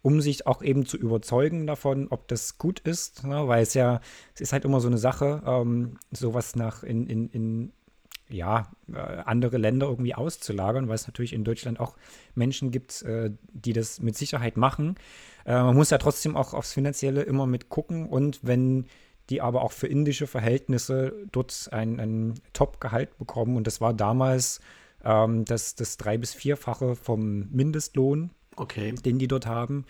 [0.00, 3.48] um sich auch eben zu überzeugen davon, ob das gut ist, ne?
[3.48, 4.00] weil es ja,
[4.34, 7.72] es ist halt immer so eine Sache, ähm, sowas nach in, in, in
[8.28, 11.96] ja, äh, andere Länder irgendwie auszulagern, weil es natürlich in Deutschland auch
[12.34, 14.96] Menschen gibt, äh, die das mit Sicherheit machen.
[15.44, 18.86] Äh, man muss ja trotzdem auch aufs Finanzielle immer mit gucken und wenn
[19.30, 24.60] die aber auch für indische Verhältnisse dort ein, ein Top-Gehalt bekommen und das war damals
[25.04, 28.92] ähm, das, das drei- bis vierfache vom Mindestlohn, okay.
[28.92, 29.84] den die dort haben.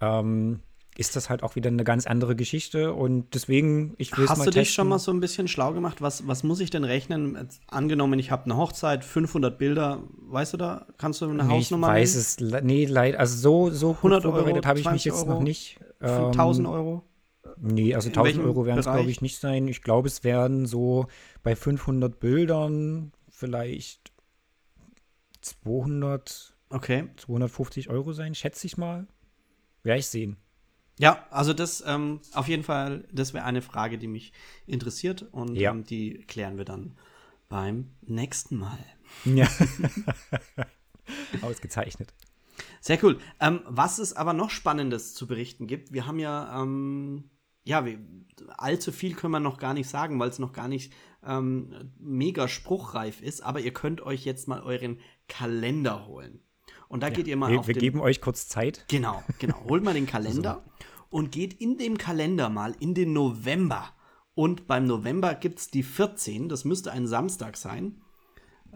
[0.00, 0.60] Ähm,
[0.98, 4.44] ist das halt auch wieder eine ganz andere Geschichte und deswegen, ich will Hast mal
[4.46, 4.74] du dich testen.
[4.74, 6.02] schon mal so ein bisschen schlau gemacht?
[6.02, 7.48] Was, was muss ich denn rechnen?
[7.68, 10.86] Angenommen, ich habe eine Hochzeit, 500 Bilder, weißt du da?
[10.98, 12.54] Kannst du eine nee, Hausnummer Ich weiß nehmen?
[12.54, 15.78] es, nee, leid, also so, so 100 Euro, habe ich mich jetzt Euro, noch nicht.
[16.00, 17.04] 1000 ähm, Euro?
[17.60, 19.68] Nee, also 1000 Euro werden es, glaube ich, nicht sein.
[19.68, 21.06] Ich glaube, es werden so
[21.44, 24.12] bei 500 Bildern vielleicht
[25.42, 27.08] 200, okay.
[27.16, 29.06] 250 Euro sein, schätze ich mal.
[29.84, 30.38] Werde ich sehen.
[30.98, 34.32] Ja, also das ähm, auf jeden Fall, das wäre eine Frage, die mich
[34.66, 35.70] interessiert und ja.
[35.70, 36.96] ähm, die klären wir dann
[37.48, 38.78] beim nächsten Mal.
[39.24, 39.48] Ja.
[41.40, 42.12] Ausgezeichnet.
[42.80, 43.18] Sehr cool.
[43.40, 47.30] Ähm, was es aber noch Spannendes zu berichten gibt, wir haben ja, ähm,
[47.64, 47.98] ja, wir,
[48.56, 50.92] allzu viel können wir noch gar nicht sagen, weil es noch gar nicht
[51.24, 56.40] ähm, mega spruchreif ist, aber ihr könnt euch jetzt mal euren Kalender holen.
[56.88, 58.84] Und da ja, geht ihr mal wir, auf Wir den, geben euch kurz Zeit.
[58.88, 59.62] Genau, genau.
[59.68, 60.86] Holt mal den Kalender so.
[61.10, 63.92] und geht in dem Kalender mal in den November.
[64.34, 68.00] Und beim November gibt es die 14, das müsste ein Samstag sein.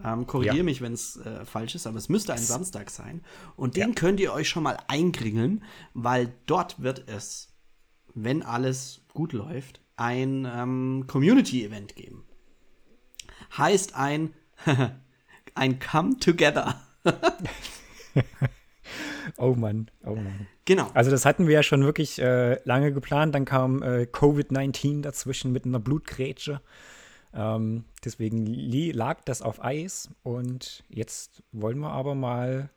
[0.03, 0.63] Ähm, Korrigiere ja.
[0.63, 3.21] mich, wenn es äh, falsch ist, aber es müsste ein Samstag sein.
[3.55, 3.95] Und den ja.
[3.95, 7.53] könnt ihr euch schon mal einkringeln, weil dort wird es,
[8.13, 12.23] wenn alles gut läuft, ein ähm, Community-Event geben.
[13.57, 14.33] Heißt ein,
[15.55, 16.81] ein Come Together.
[19.37, 20.47] oh Mann, oh Mann.
[20.65, 20.89] Genau.
[20.93, 23.35] Also das hatten wir ja schon wirklich äh, lange geplant.
[23.35, 26.61] Dann kam äh, Covid-19 dazwischen mit einer Blutgrätsche.
[27.33, 30.09] Ähm, deswegen lag das auf Eis.
[30.23, 32.69] Und jetzt wollen wir aber mal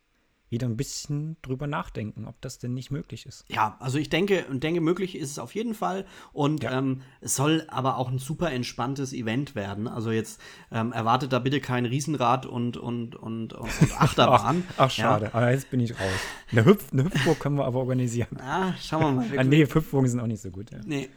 [0.48, 3.44] wieder ein bisschen drüber nachdenken, ob das denn nicht möglich ist.
[3.48, 6.04] Ja, also ich denke, denke möglich ist es auf jeden Fall.
[6.32, 6.78] Und ja.
[6.78, 9.88] ähm, es soll aber auch ein super entspanntes Event werden.
[9.88, 14.64] Also jetzt ähm, erwartet da bitte kein Riesenrad und, und, und, und, Achterbahn.
[14.70, 15.34] ach, ach, schade, ja.
[15.34, 16.20] aber jetzt bin ich raus.
[16.52, 18.38] Eine, Hüpf, eine Hüpfburg können wir aber organisieren.
[18.40, 19.38] Ah, schauen wir mal.
[19.38, 20.70] ah, nee, Hüpfburgen sind auch nicht so gut.
[20.70, 20.78] Ja.
[20.84, 21.08] Nee.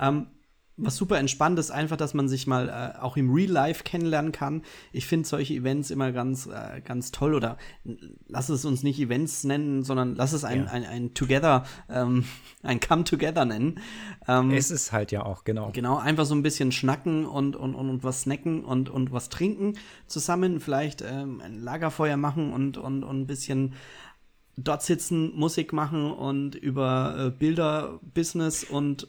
[0.00, 0.26] Ähm,
[0.78, 4.32] was super entspannt ist, einfach, dass man sich mal äh, auch im Real Life kennenlernen
[4.32, 4.62] kann.
[4.92, 7.34] Ich finde solche Events immer ganz, äh, ganz toll.
[7.34, 7.58] Oder
[8.28, 10.70] lass es uns nicht Events nennen, sondern lass es ein, ja.
[10.70, 12.24] ein, ein Together, ähm,
[12.62, 13.80] ein Come Together nennen.
[14.26, 15.70] Ähm, es ist halt ja auch, genau.
[15.72, 19.28] Genau, einfach so ein bisschen schnacken und, und, und, und was snacken und, und was
[19.28, 19.74] trinken
[20.06, 20.60] zusammen.
[20.60, 23.74] Vielleicht ähm, ein Lagerfeuer machen und, und, und ein bisschen
[24.56, 29.08] dort sitzen, Musik machen und über äh, Bilder, Business und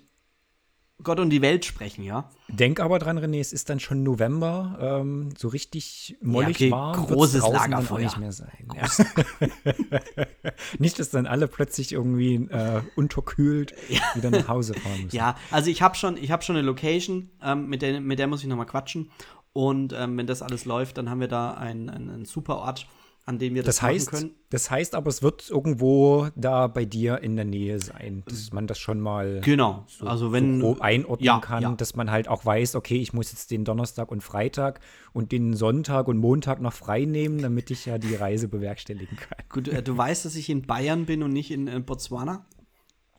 [1.01, 2.29] Gott und die Welt sprechen, ja.
[2.49, 6.71] Denk aber dran, René, es ist dann schon November, ähm, so richtig mollig ja, okay,
[6.71, 7.05] warm.
[7.07, 7.99] Großes Lagerfeuer.
[7.99, 8.67] nicht mehr sein.
[8.75, 8.85] Ja.
[10.79, 14.01] nicht, dass dann alle plötzlich irgendwie äh, unterkühlt ja.
[14.15, 15.15] wieder nach Hause fahren müssen.
[15.15, 18.41] Ja, also ich habe schon, hab schon eine Location, ähm, mit, der, mit der muss
[18.41, 19.09] ich nochmal quatschen.
[19.53, 22.87] Und ähm, wenn das alles läuft, dann haben wir da einen, einen, einen super Ort
[23.29, 24.35] an dem wir das, das heißt, machen können.
[24.49, 28.65] Das heißt aber, es wird irgendwo da bei dir in der Nähe sein, dass man
[28.65, 29.85] das schon mal genau.
[29.87, 31.71] so, also wenn, so grob einordnen ja, kann, ja.
[31.73, 34.79] dass man halt auch weiß, okay, ich muss jetzt den Donnerstag und Freitag
[35.13, 39.37] und den Sonntag und Montag noch frei nehmen, damit ich ja die Reise bewerkstelligen kann.
[39.47, 42.47] Gut, äh, du weißt, dass ich in Bayern bin und nicht in äh, Botswana?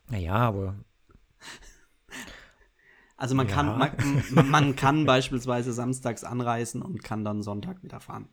[0.08, 0.74] Naja, aber
[3.16, 3.54] Also man Ja.
[3.54, 8.28] kann man, man kann beispielsweise samstags anreisen und kann dann Sonntag wieder fahren.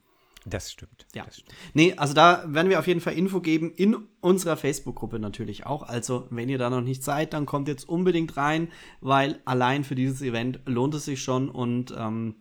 [0.48, 1.06] Das stimmt.
[1.14, 1.26] Ja.
[1.26, 1.56] Das stimmt.
[1.74, 5.84] Nee, also da werden wir auf jeden Fall Info geben, in unserer Facebook-Gruppe natürlich auch.
[5.84, 8.70] Also, wenn ihr da noch nicht seid, dann kommt jetzt unbedingt rein,
[9.02, 12.36] weil allein für dieses Event lohnt es sich schon und ähm,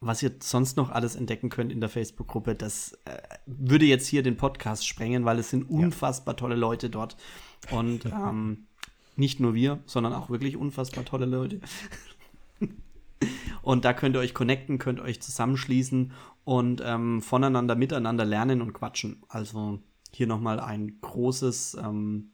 [0.00, 4.22] was ihr sonst noch alles entdecken könnt in der Facebook-Gruppe, das äh, würde jetzt hier
[4.22, 7.16] den Podcast sprengen, weil es sind unfassbar tolle Leute dort.
[7.70, 8.66] Und ähm,
[9.16, 11.60] nicht nur wir, sondern auch wirklich unfassbar tolle Leute.
[13.62, 16.12] Und da könnt ihr euch connecten, könnt euch zusammenschließen
[16.48, 19.22] und ähm, voneinander, miteinander lernen und quatschen.
[19.28, 19.80] Also
[20.12, 22.32] hier nochmal ein großes, ähm,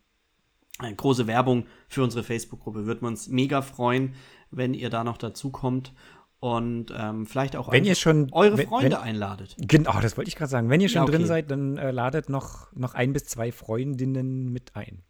[0.79, 2.87] eine große Werbung für unsere Facebook-Gruppe.
[2.87, 4.15] Würden wir uns mega freuen,
[4.53, 5.93] wenn ihr da noch dazu kommt
[6.39, 9.57] und ähm, vielleicht auch Wenn ihr schon- eure wenn- Freunde wenn- einladet.
[9.59, 10.71] Genau, das wollte ich gerade sagen.
[10.71, 11.13] Wenn ihr schon Ja, okay.
[11.17, 15.03] drin seid, dann äh, ladet noch, noch ein bis zwei Freundinnen mit ein.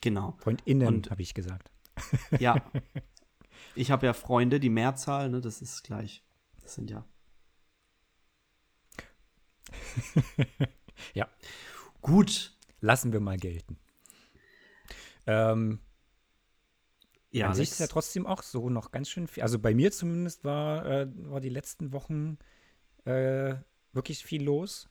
[0.00, 0.34] Genau.
[0.38, 1.70] Freundinnen, Und- habe ich gesagt.
[2.40, 2.56] Ja.
[3.76, 6.22] Ich habe ja Freunde, die Mehrzahl, ne, das ist gleich.
[6.62, 7.04] Das sind ja.
[11.14, 11.28] Ja.
[12.00, 12.52] Gut.
[12.80, 13.78] Lassen wir mal gelten.
[15.26, 15.80] Ähm,
[17.30, 17.72] Ja, An sich Alex.
[17.72, 19.42] ist ja trotzdem auch so noch ganz schön viel.
[19.42, 22.38] Also bei mir zumindest war, äh, war die letzten Wochen
[23.04, 23.56] äh,
[23.92, 24.88] wirklich viel los.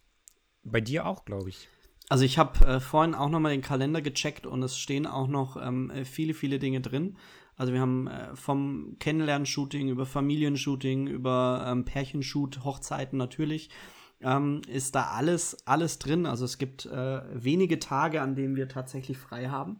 [0.63, 1.67] Bei dir auch, glaube ich.
[2.09, 5.27] Also ich habe äh, vorhin auch noch mal den Kalender gecheckt und es stehen auch
[5.27, 7.17] noch ähm, äh, viele, viele Dinge drin.
[7.55, 13.69] Also wir haben äh, vom Kennenlern-Shooting über Familienshooting, über ähm, Pärchenshoot, Hochzeiten natürlich,
[14.23, 16.25] ähm, ist da alles, alles drin.
[16.25, 19.79] Also es gibt äh, wenige Tage, an denen wir tatsächlich frei haben.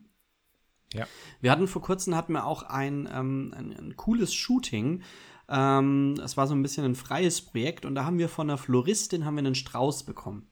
[0.94, 1.08] Ja.
[1.42, 5.02] Wir hatten vor kurzem hatten wir auch ein, ähm, ein, ein cooles Shooting.
[5.50, 8.58] Ähm, es war so ein bisschen ein freies Projekt und da haben wir von einer
[8.58, 10.48] Floristin haben wir einen Strauß bekommen.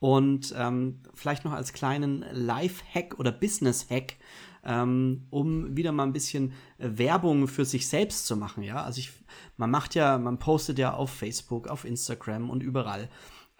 [0.00, 4.16] Und ähm, vielleicht noch als kleinen Life-Hack oder Business-Hack,
[4.64, 8.62] ähm, um wieder mal ein bisschen äh, Werbung für sich selbst zu machen.
[8.62, 9.12] Ja, also ich,
[9.56, 13.08] man macht ja, man postet ja auf Facebook, auf Instagram und überall.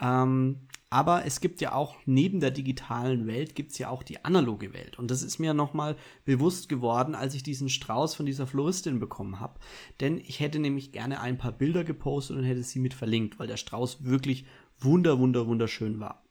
[0.00, 4.24] Ähm, aber es gibt ja auch neben der digitalen Welt gibt es ja auch die
[4.24, 4.96] analoge Welt.
[4.96, 9.40] Und das ist mir nochmal bewusst geworden, als ich diesen Strauß von dieser Floristin bekommen
[9.40, 9.58] habe.
[9.98, 13.48] Denn ich hätte nämlich gerne ein paar Bilder gepostet und hätte sie mit verlinkt, weil
[13.48, 14.46] der Strauß wirklich
[14.78, 16.22] wunder, wunder, wunderschön war.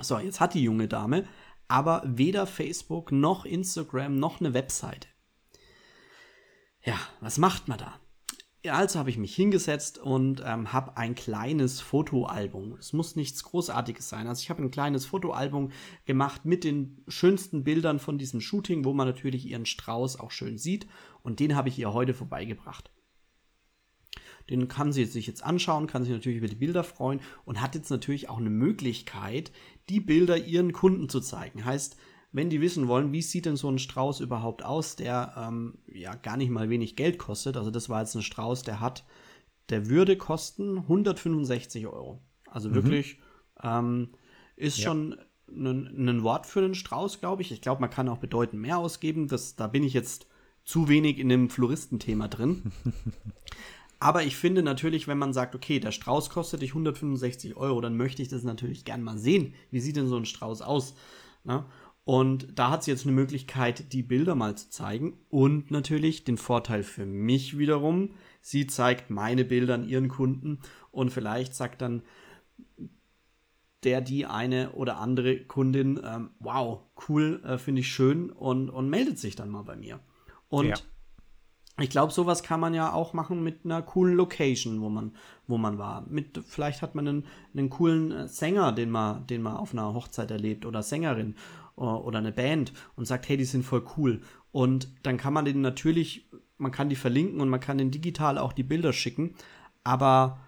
[0.00, 1.24] So, jetzt hat die junge Dame
[1.68, 5.08] aber weder Facebook noch Instagram noch eine Webseite.
[6.84, 8.00] Ja, was macht man da?
[8.68, 12.76] Also habe ich mich hingesetzt und ähm, habe ein kleines Fotoalbum.
[12.78, 14.26] Es muss nichts Großartiges sein.
[14.26, 15.70] Also ich habe ein kleines Fotoalbum
[16.04, 20.58] gemacht mit den schönsten Bildern von diesem Shooting, wo man natürlich ihren Strauß auch schön
[20.58, 20.88] sieht.
[21.22, 22.90] Und den habe ich ihr heute vorbeigebracht.
[24.50, 27.74] Den kann sie sich jetzt anschauen, kann sich natürlich über die Bilder freuen und hat
[27.74, 29.50] jetzt natürlich auch eine Möglichkeit,
[29.88, 31.64] die Bilder ihren Kunden zu zeigen.
[31.64, 31.96] Heißt,
[32.32, 36.14] wenn die wissen wollen, wie sieht denn so ein Strauß überhaupt aus, der ähm, ja
[36.14, 37.56] gar nicht mal wenig Geld kostet.
[37.56, 39.04] Also das war jetzt ein Strauß, der hat,
[39.70, 42.20] der würde kosten 165 Euro.
[42.48, 43.18] Also wirklich
[43.62, 44.10] ähm,
[44.56, 44.84] ist Ja.
[44.90, 45.16] schon
[45.48, 47.52] ein, ein Wort für den Strauß, glaube ich.
[47.52, 49.28] Ich glaube, man kann auch bedeutend mehr ausgeben.
[49.28, 50.26] Das, da bin ich jetzt
[50.64, 52.72] zu wenig in dem Floristenthema drin.
[53.98, 57.96] Aber ich finde natürlich, wenn man sagt, okay, der Strauß kostet dich 165 Euro, dann
[57.96, 59.54] möchte ich das natürlich gern mal sehen.
[59.70, 60.94] Wie sieht denn so ein Strauß aus?
[61.44, 61.64] Ne?
[62.04, 65.18] Und da hat sie jetzt eine Möglichkeit, die Bilder mal zu zeigen.
[65.28, 68.10] Und natürlich den Vorteil für mich wiederum,
[68.42, 70.60] sie zeigt meine Bilder an ihren Kunden
[70.92, 72.02] und vielleicht sagt dann
[73.82, 78.88] der, die eine oder andere Kundin, ähm, wow, cool, äh, finde ich schön und, und
[78.88, 80.00] meldet sich dann mal bei mir.
[80.48, 80.76] Und Ja.
[81.78, 85.12] Ich glaube, sowas kann man ja auch machen mit einer coolen Location, wo man,
[85.46, 86.04] wo man war.
[86.08, 89.92] Mit, vielleicht hat man einen, einen coolen äh, Sänger, den man, den man auf einer
[89.92, 91.34] Hochzeit erlebt oder Sängerin
[91.76, 94.22] o- oder eine Band und sagt, hey, die sind voll cool.
[94.52, 98.38] Und dann kann man den natürlich, man kann die verlinken und man kann den digital
[98.38, 99.34] auch die Bilder schicken.
[99.84, 100.40] Aber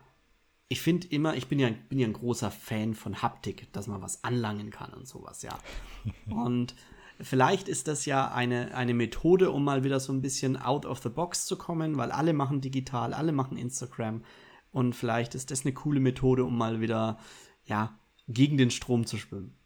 [0.69, 4.01] ich finde immer, ich bin ja, bin ja ein großer Fan von Haptik, dass man
[4.01, 5.59] was anlangen kann und sowas, ja.
[6.31, 6.75] Und
[7.21, 11.01] vielleicht ist das ja eine, eine Methode, um mal wieder so ein bisschen out of
[11.03, 14.23] the box zu kommen, weil alle machen digital, alle machen Instagram.
[14.71, 17.19] Und vielleicht ist das eine coole Methode, um mal wieder,
[17.65, 19.57] ja, gegen den Strom zu schwimmen.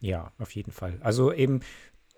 [0.00, 0.98] Ja, auf jeden Fall.
[1.02, 1.60] Also eben,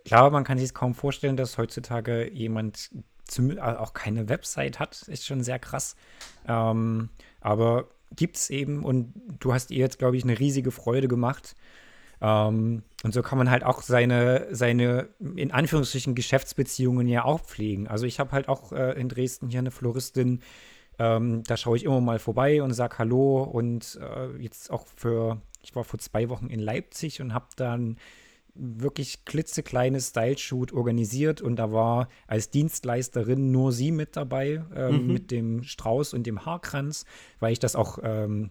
[0.05, 2.90] klar, man kann sich kaum vorstellen, dass heutzutage jemand
[3.38, 5.97] äh, auch keine Website hat, ist schon sehr krass.
[6.47, 7.88] Ähm, aber
[8.33, 11.55] es eben und du hast ihr jetzt, glaube ich, eine riesige Freude gemacht.
[12.20, 17.88] Ähm, und so kann man halt auch seine, seine, in Anführungsstrichen, Geschäftsbeziehungen ja auch pflegen.
[17.88, 20.40] Also ich habe halt auch äh, in Dresden hier eine Floristin,
[20.98, 25.42] ähm, da schaue ich immer mal vorbei und sage Hallo und äh, jetzt auch für,
[25.62, 27.98] ich war vor zwei Wochen in Leipzig und habe dann
[28.59, 35.12] wirklich klitzekleines Style-Shoot organisiert und da war als Dienstleisterin nur sie mit dabei, ähm, mhm.
[35.12, 37.05] mit dem Strauß und dem Haarkranz,
[37.38, 38.50] weil ich das auch ähm,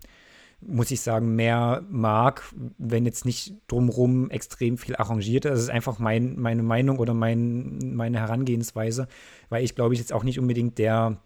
[0.68, 2.44] muss ich sagen, mehr mag,
[2.78, 5.46] wenn jetzt nicht drumrum extrem viel arrangiert.
[5.46, 9.08] Das ist einfach mein, meine Meinung oder mein, meine Herangehensweise,
[9.50, 11.22] weil ich glaube ich jetzt auch nicht unbedingt der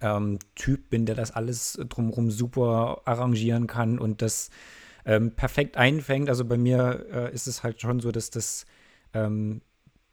[0.00, 4.50] ähm, Typ bin, der das alles drumrum super arrangieren kann und das
[5.04, 6.28] ähm, perfekt einfängt.
[6.28, 8.66] Also bei mir äh, ist es halt schon so, dass das
[9.14, 9.60] ähm,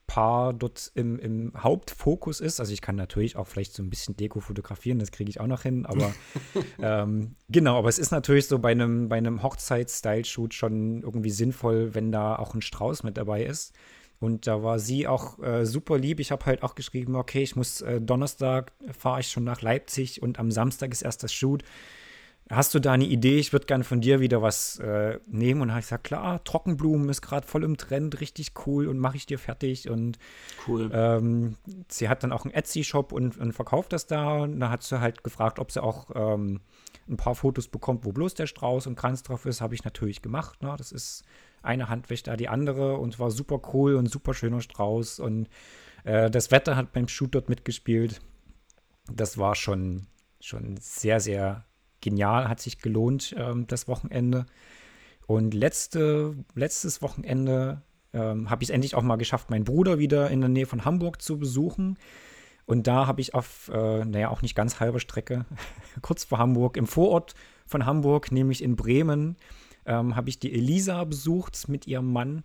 [0.10, 2.60] Paar dort im, im Hauptfokus ist.
[2.60, 5.45] Also ich kann natürlich auch vielleicht so ein bisschen Deko fotografieren, das kriege ich auch
[5.45, 6.12] noch hin, aber
[6.82, 11.93] ähm, genau, aber es ist natürlich so bei einem, bei einem Hochzeits-Style-Shoot schon irgendwie sinnvoll,
[11.93, 13.76] wenn da auch ein Strauß mit dabei ist.
[14.19, 16.19] Und da war sie auch äh, super lieb.
[16.19, 20.24] Ich habe halt auch geschrieben, okay, ich muss äh, Donnerstag fahre ich schon nach Leipzig
[20.24, 21.63] und am Samstag ist erst das Shoot
[22.49, 23.38] hast du da eine Idee?
[23.38, 25.62] Ich würde gerne von dir wieder was äh, nehmen.
[25.62, 29.17] Und habe ich gesagt, klar, Trockenblumen ist gerade voll im Trend, richtig cool und mache
[29.17, 29.89] ich dir fertig.
[29.89, 30.17] Und
[30.67, 30.89] cool.
[30.91, 31.57] Ähm,
[31.88, 34.39] sie hat dann auch einen Etsy-Shop und, und, verkauft das da.
[34.39, 36.62] Und da hat sie halt gefragt, ob sie auch ähm,
[37.07, 39.62] ein paar Fotos bekommt, wo bloß der Strauß und Kranz drauf ist.
[39.62, 40.62] Habe ich natürlich gemacht.
[40.63, 40.73] Ne?
[40.77, 41.23] Das ist
[41.62, 45.19] eine Hand wäscht da die andere und war super cool und super schöner Strauß.
[45.19, 45.49] Und
[46.03, 48.21] äh, das Wetter hat beim Shoot dort mitgespielt.
[49.12, 50.07] Das war schon,
[50.39, 51.65] schon sehr, sehr
[52.01, 54.45] genial, hat sich gelohnt, ähm, das Wochenende.
[55.27, 57.81] Und letzte, letztes Wochenende
[58.13, 60.85] ähm, habe ich es endlich auch mal geschafft, meinen Bruder wieder in der Nähe von
[60.85, 61.97] Hamburg zu besuchen.
[62.65, 65.45] Und da habe ich auf, äh, naja, auch nicht ganz halber Strecke,
[66.01, 67.33] kurz vor Hamburg, im Vorort
[67.65, 69.38] von Hamburg, nämlich in Bremen,
[69.85, 72.43] ähm, habe ich die Elisa besucht mit ihrem Mann.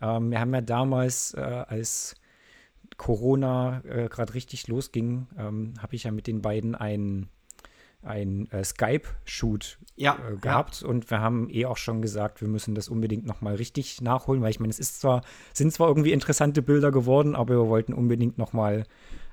[0.00, 2.14] Ähm, wir haben ja damals, äh, als
[2.96, 7.28] Corona äh, gerade richtig losging, ähm, habe ich ja mit den beiden einen
[8.02, 10.88] ein äh, Skype-Shoot ja, äh, gehabt ja.
[10.88, 14.50] und wir haben eh auch schon gesagt, wir müssen das unbedingt nochmal richtig nachholen, weil
[14.50, 18.38] ich meine, es ist zwar, sind zwar irgendwie interessante Bilder geworden, aber wir wollten unbedingt
[18.38, 18.84] nochmal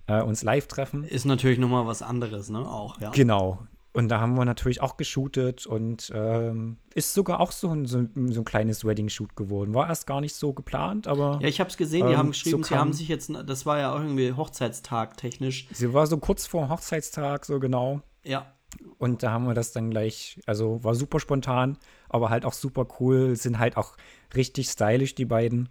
[0.07, 1.03] äh, uns live treffen.
[1.03, 2.59] Ist natürlich nochmal was anderes, ne?
[2.59, 3.11] Auch, ja.
[3.11, 3.59] Genau.
[3.93, 8.05] Und da haben wir natürlich auch geshootet und ähm, ist sogar auch so ein, so,
[8.13, 9.73] so ein kleines Wedding-Shoot geworden.
[9.73, 11.39] War erst gar nicht so geplant, aber.
[11.41, 13.65] Ja, ich habe es gesehen, die ähm, haben geschrieben, so sie haben sich jetzt, das
[13.65, 15.69] war ja auch irgendwie Hochzeitstag technisch.
[15.71, 18.01] Sie war so kurz vor Hochzeitstag, so genau.
[18.25, 18.51] Ja.
[18.97, 21.77] Und da haben wir das dann gleich, also war super spontan,
[22.09, 23.97] aber halt auch super cool, sind halt auch
[24.35, 25.69] richtig stylisch, die beiden.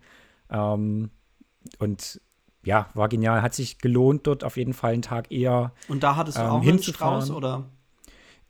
[0.51, 1.11] Ähm,
[1.79, 2.21] und
[2.64, 5.73] ja, war genial, hat sich gelohnt, dort auf jeden Fall einen Tag eher.
[5.88, 7.64] Und da hattest du ähm, auch einen Strauß, oder?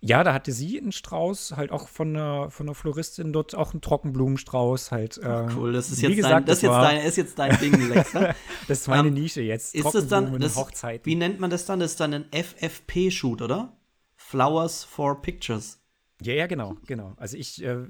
[0.06, 3.72] Ja, da hatte sie einen Strauß, halt auch von einer, von einer Floristin dort, auch
[3.72, 5.16] einen Trockenblumenstrauß halt.
[5.16, 7.88] Äh, cool, das ist jetzt, gesagt, dein, das, das jetzt dein, ist jetzt dein Ding,
[7.88, 8.12] Lex.
[8.12, 8.34] Ne?
[8.68, 9.74] das ist meine um, Nische jetzt.
[9.74, 10.56] Ist das dann, das,
[11.04, 11.80] wie nennt man das dann?
[11.80, 13.72] Das ist dann ein FFP-Shoot, oder?
[14.34, 15.78] Flowers for Pictures.
[16.20, 17.14] Ja, ja, genau, genau.
[17.18, 17.86] Also ich äh,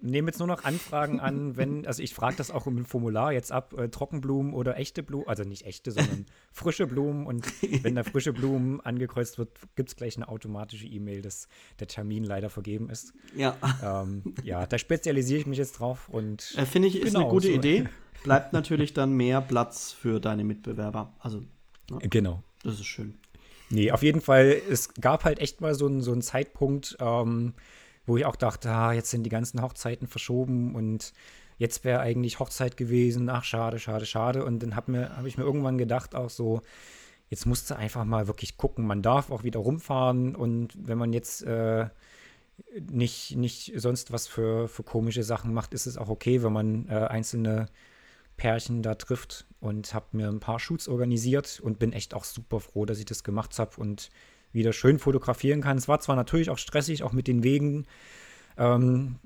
[0.00, 3.50] nehme jetzt nur noch Anfragen an, wenn, also ich frage das auch im Formular jetzt
[3.50, 7.26] ab, äh, Trockenblumen oder echte Blumen, also nicht echte, sondern frische Blumen.
[7.26, 7.44] Und
[7.82, 11.48] wenn da frische Blumen angekreuzt wird, gibt es gleich eine automatische E-Mail, dass
[11.80, 13.12] der Termin leider vergeben ist.
[13.34, 13.56] Ja.
[13.82, 16.54] Ähm, ja, da spezialisiere ich mich jetzt drauf und.
[16.56, 17.54] Äh, Finde ich, ist genau, eine gute so.
[17.54, 17.88] Idee.
[18.22, 21.14] Bleibt natürlich dann mehr Platz für deine Mitbewerber.
[21.18, 21.40] Also.
[21.90, 21.98] Ne?
[22.02, 22.44] Genau.
[22.62, 23.18] Das ist schön.
[23.70, 27.54] Nee, auf jeden Fall, es gab halt echt mal so, ein, so einen Zeitpunkt, ähm,
[28.04, 31.12] wo ich auch dachte, ah, jetzt sind die ganzen Hochzeiten verschoben und
[31.56, 33.28] jetzt wäre eigentlich Hochzeit gewesen.
[33.28, 34.44] Ach, schade, schade, schade.
[34.44, 36.62] Und dann habe hab ich mir irgendwann gedacht, auch so,
[37.28, 38.86] jetzt musst du einfach mal wirklich gucken.
[38.86, 41.86] Man darf auch wieder rumfahren und wenn man jetzt äh,
[42.90, 46.88] nicht, nicht sonst was für, für komische Sachen macht, ist es auch okay, wenn man
[46.88, 47.66] äh, einzelne
[48.40, 52.58] Pärchen da trifft und habe mir ein paar Shoots organisiert und bin echt auch super
[52.58, 54.08] froh, dass ich das gemacht habe und
[54.50, 55.76] wieder schön fotografieren kann.
[55.76, 57.86] Es war zwar natürlich auch stressig, auch mit den Wegen.
[58.56, 59.16] Ähm,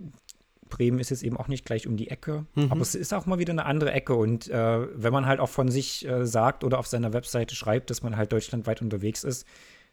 [0.68, 2.72] Bremen ist jetzt eben auch nicht gleich um die Ecke, mhm.
[2.72, 4.14] aber es ist auch mal wieder eine andere Ecke.
[4.14, 7.90] Und äh, wenn man halt auch von sich äh, sagt oder auf seiner Webseite schreibt,
[7.90, 9.46] dass man halt deutschlandweit unterwegs ist,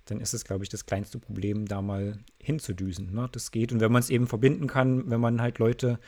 [0.05, 3.13] dann ist es, glaube ich, das kleinste Problem, da mal hinzudüsen.
[3.13, 3.29] Ne?
[3.31, 3.71] Das geht.
[3.71, 5.99] Und wenn man es eben verbinden kann, wenn man halt Leute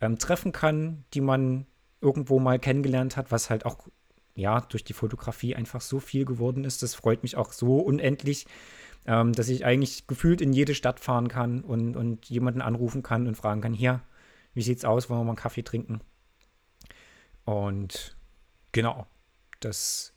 [0.00, 1.66] ähm, treffen kann, die man
[2.04, 3.78] irgendwo mal kennengelernt hat, was halt auch
[4.34, 6.82] ja durch die Fotografie einfach so viel geworden ist.
[6.82, 8.46] Das freut mich auch so unendlich,
[9.06, 13.26] ähm, dass ich eigentlich gefühlt in jede Stadt fahren kann und, und jemanden anrufen kann
[13.26, 14.02] und fragen kann, hier,
[14.54, 16.00] wie sieht's aus, wollen wir mal einen Kaffee trinken?
[17.44, 18.16] Und
[18.72, 19.06] genau,
[19.60, 20.14] das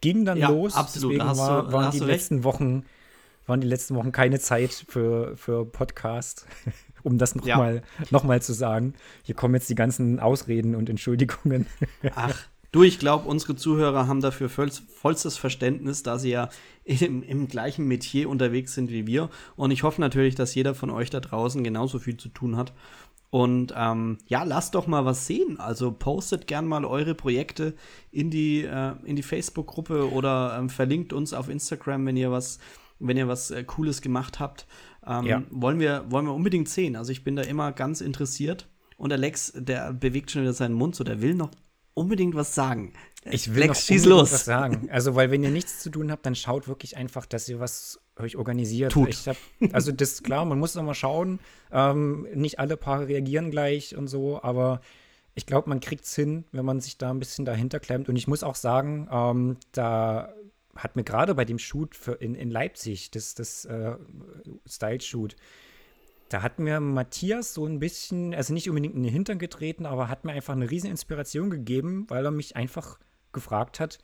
[0.00, 0.74] ging dann ja, los.
[0.74, 2.84] Absolut, Deswegen war, waren die letzten Wochen
[3.50, 6.46] waren die letzten Wochen keine Zeit für, für Podcast,
[7.02, 8.04] um das nochmal ja.
[8.10, 8.94] noch mal zu sagen.
[9.22, 11.66] Hier kommen jetzt die ganzen Ausreden und Entschuldigungen.
[12.14, 12.34] Ach,
[12.72, 16.48] du, ich glaube, unsere Zuhörer haben dafür voll, vollstes Verständnis, da sie ja
[16.84, 19.28] im, im gleichen Metier unterwegs sind wie wir.
[19.56, 22.72] Und ich hoffe natürlich, dass jeder von euch da draußen genauso viel zu tun hat.
[23.30, 25.60] Und ähm, ja, lasst doch mal was sehen.
[25.60, 27.74] Also postet gern mal eure Projekte
[28.10, 32.58] in die, äh, in die Facebook-Gruppe oder ähm, verlinkt uns auf Instagram, wenn ihr was,
[33.00, 34.66] wenn ihr was äh, Cooles gemacht habt.
[35.06, 35.42] Ähm, ja.
[35.50, 36.94] wollen, wir, wollen wir unbedingt sehen.
[36.94, 38.68] Also ich bin da immer ganz interessiert.
[38.96, 41.50] Und Alex, der bewegt schon wieder seinen Mund, so der will noch
[41.94, 42.92] unbedingt was sagen.
[43.24, 44.32] Ich will Lex, noch schieß los.
[44.32, 44.88] was sagen.
[44.90, 48.00] Also, weil wenn ihr nichts zu tun habt, dann schaut wirklich einfach, dass ihr was
[48.16, 48.92] euch organisiert.
[48.92, 49.14] Tut.
[49.26, 49.36] Hab,
[49.72, 51.40] also das ist klar, man muss immer schauen.
[51.72, 54.80] Ähm, nicht alle Paare reagieren gleich und so, aber
[55.34, 58.08] ich glaube, man kriegt es hin, wenn man sich da ein bisschen dahinter klemmt.
[58.08, 60.32] Und ich muss auch sagen, ähm, da
[60.76, 63.96] hat mir gerade bei dem Shoot in, in Leipzig, das, das äh,
[64.66, 65.36] Style-Shoot,
[66.30, 70.08] da hat mir Matthias so ein bisschen, also nicht unbedingt in den Hintern getreten, aber
[70.08, 72.98] hat mir einfach eine riesen Inspiration gegeben, weil er mich einfach
[73.32, 73.98] gefragt hat.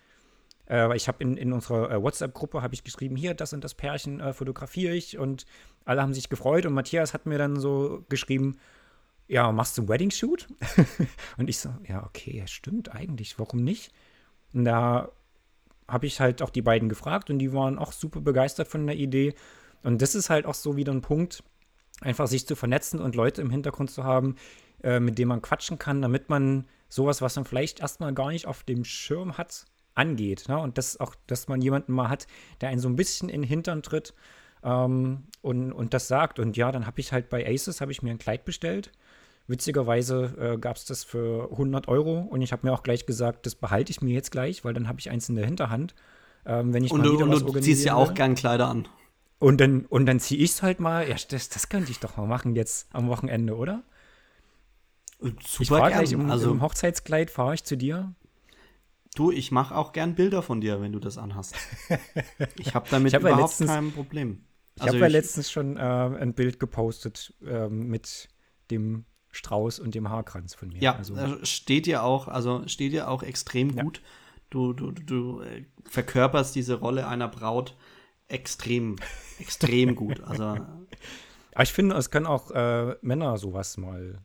[0.69, 3.75] Äh, ich habe in, in unserer äh, WhatsApp-Gruppe habe ich geschrieben, hier, das und das
[3.75, 5.47] Pärchen äh, fotografiere ich und
[5.85, 8.59] alle haben sich gefreut und Matthias hat mir dann so geschrieben,
[9.29, 10.49] ja, machst du einen Wedding-Shoot?
[11.37, 13.93] und ich so, ja, okay, stimmt eigentlich, warum nicht?
[14.53, 15.13] Und da
[15.89, 18.97] habe ich halt auch die beiden gefragt und die waren auch super begeistert von der
[18.97, 19.35] Idee.
[19.83, 21.43] Und das ist halt auch so wieder ein Punkt,
[22.01, 24.37] einfach sich zu vernetzen und Leute im Hintergrund zu haben,
[24.83, 28.47] äh, mit denen man quatschen kann, damit man sowas, was man vielleicht erstmal gar nicht
[28.47, 30.49] auf dem Schirm hat, angeht.
[30.49, 30.59] Ne?
[30.59, 32.27] Und das auch, dass man jemanden mal hat,
[32.61, 34.15] der einen so ein bisschen in den Hintern tritt
[34.63, 36.39] ähm, und, und das sagt.
[36.39, 38.93] Und ja, dann habe ich halt bei Aces, habe ich mir ein Kleid bestellt.
[39.49, 43.47] Witzigerweise äh, gab es das für 100 Euro und ich habe mir auch gleich gesagt,
[43.47, 45.95] das behalte ich mir jetzt gleich, weil dann habe ich eins in der Hinterhand.
[46.45, 48.89] Ähm, wenn ich und mal wieder und was du ziehst ja auch gern Kleider an.
[49.39, 51.09] Und dann, und dann ziehe ich es halt mal.
[51.09, 53.83] Ja, das, das könnte ich doch mal machen jetzt am Wochenende, oder?
[55.21, 58.15] Super ich fahre gleich im, also, im Hochzeitskleid, fahre ich zu dir.
[59.15, 61.55] Du, ich mache auch gern Bilder von dir, wenn du das anhast.
[62.59, 64.45] ich habe damit ich hab überhaupt ja letztens, kein Problem.
[64.75, 68.29] Ich also habe ja letztens schon äh, ein Bild gepostet äh, mit
[68.71, 69.07] dem
[69.37, 70.81] Strauß und dem Haarkranz von mir.
[70.81, 73.83] Ja, also, steht dir auch, also steht dir auch extrem ja.
[73.83, 74.01] gut.
[74.51, 77.77] Du, du, du äh, verkörperst diese Rolle einer Braut
[78.29, 78.97] extrem,
[79.39, 80.21] extrem gut.
[80.21, 80.45] Also.
[80.45, 84.21] Aber ich finde, es können auch äh, Männer sowas mal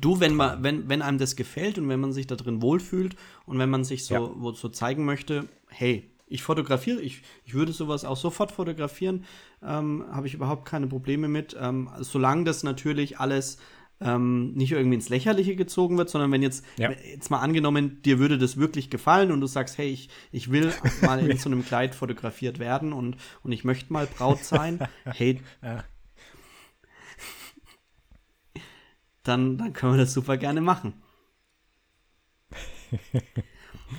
[0.00, 3.16] Du, wenn man, wenn, wenn einem das gefällt und wenn man sich da drin wohlfühlt
[3.44, 4.52] und wenn man sich so, ja.
[4.54, 9.24] so zeigen möchte, hey, ich fotografiere, ich, ich würde sowas auch sofort fotografieren,
[9.62, 11.56] ähm, habe ich überhaupt keine Probleme mit.
[11.58, 13.58] Ähm, solange das natürlich alles
[14.00, 16.90] ähm, nicht irgendwie ins Lächerliche gezogen wird, sondern wenn jetzt, ja.
[16.90, 20.72] jetzt mal angenommen, dir würde das wirklich gefallen und du sagst, hey, ich, ich will
[21.02, 25.40] mal in so einem Kleid fotografiert werden und, und ich möchte mal Braut sein, hey,
[25.62, 25.84] ja.
[29.22, 30.94] dann, dann können wir das super gerne machen.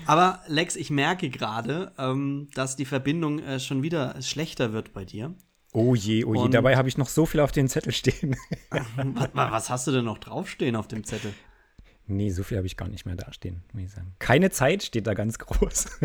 [0.06, 5.06] Aber Lex, ich merke gerade, ähm, dass die Verbindung äh, schon wieder schlechter wird bei
[5.06, 5.36] dir.
[5.74, 8.36] Oh je, oh je, Und, dabei habe ich noch so viel auf dem Zettel stehen.
[8.96, 11.34] was, was, hast du denn noch draufstehen auf dem Zettel?
[12.08, 14.14] Nee, so viel habe ich gar nicht mehr dastehen, muss ich sagen.
[14.20, 16.00] Keine Zeit steht da ganz groß.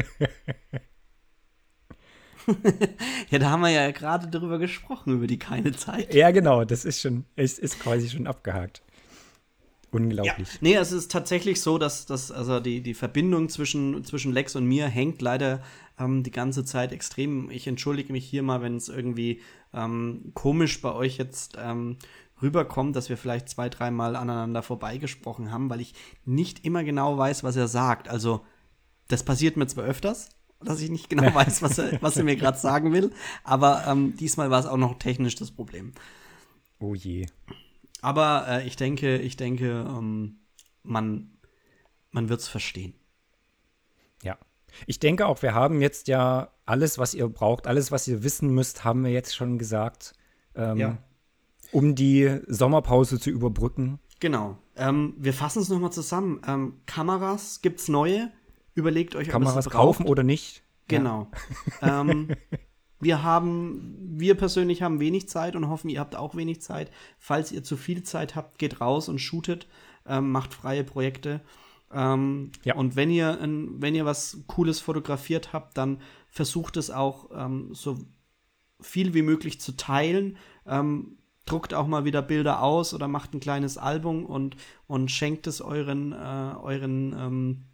[3.31, 6.15] ja, da haben wir ja gerade drüber gesprochen, über die keine Zeit.
[6.15, 8.83] Ja, genau, das ist schon, ist, ist quasi schon abgehakt.
[9.93, 10.53] Unglaublich.
[10.53, 10.59] Ja.
[10.61, 14.67] Nee, es ist tatsächlich so, dass, dass also die, die Verbindung zwischen, zwischen Lex und
[14.67, 15.63] mir hängt leider
[15.99, 17.51] ähm, die ganze Zeit extrem.
[17.51, 19.41] Ich entschuldige mich hier mal, wenn es irgendwie
[19.73, 21.97] ähm, komisch bei euch jetzt ähm,
[22.43, 27.45] rüberkommt, dass wir vielleicht zwei, dreimal aneinander vorbeigesprochen haben, weil ich nicht immer genau weiß,
[27.45, 28.09] was er sagt.
[28.09, 28.45] Also,
[29.09, 30.31] das passiert mir zwar öfters,
[30.63, 33.13] dass ich nicht genau weiß, was er, was er mir gerade sagen will,
[33.45, 35.93] aber ähm, diesmal war es auch noch technisch das Problem.
[36.79, 37.27] Oh je.
[38.03, 40.41] Aber äh, ich denke, ich denke, ähm,
[40.83, 41.39] man,
[42.11, 42.95] man wird es verstehen.
[44.23, 44.39] Ja.
[44.87, 48.51] Ich denke auch, wir haben jetzt ja alles, was ihr braucht, alles, was ihr wissen
[48.51, 50.13] müsst, haben wir jetzt schon gesagt,
[50.55, 50.99] ähm, ja.
[51.73, 53.99] um die Sommerpause zu überbrücken.
[54.21, 54.59] Genau.
[54.77, 56.41] Ähm, wir fassen es nochmal zusammen.
[56.47, 58.31] Ähm, Kameras es neue.
[58.75, 60.63] Überlegt euch, Kameras kaufen oder nicht.
[60.89, 61.31] Genau.
[61.81, 62.05] Ja.
[63.01, 66.91] Wir haben, wir persönlich haben wenig Zeit und hoffen, ihr habt auch wenig Zeit.
[67.19, 69.67] Falls ihr zu viel Zeit habt, geht raus und shootet,
[70.07, 71.41] ähm, macht freie Projekte.
[71.93, 72.75] Ähm, ja.
[72.75, 77.99] Und wenn ihr, wenn ihr was Cooles fotografiert habt, dann versucht es auch ähm, so
[78.81, 80.37] viel wie möglich zu teilen.
[80.67, 85.47] Ähm, druckt auch mal wieder Bilder aus oder macht ein kleines Album und, und schenkt
[85.47, 87.65] es euren, äh, euren ähm,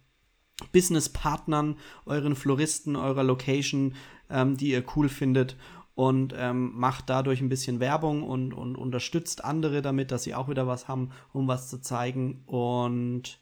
[0.71, 3.95] Businesspartnern, euren Floristen, eurer Location,
[4.33, 5.55] ähm, die ihr cool findet.
[5.95, 10.49] und ähm, macht dadurch ein bisschen Werbung und, und unterstützt andere damit, dass sie auch
[10.49, 12.41] wieder was haben, um was zu zeigen.
[12.47, 13.39] Und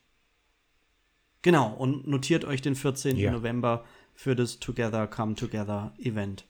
[1.42, 3.16] genau, und notiert euch den 14.
[3.16, 3.32] Ja.
[3.32, 6.46] November für das Together Come Together Event.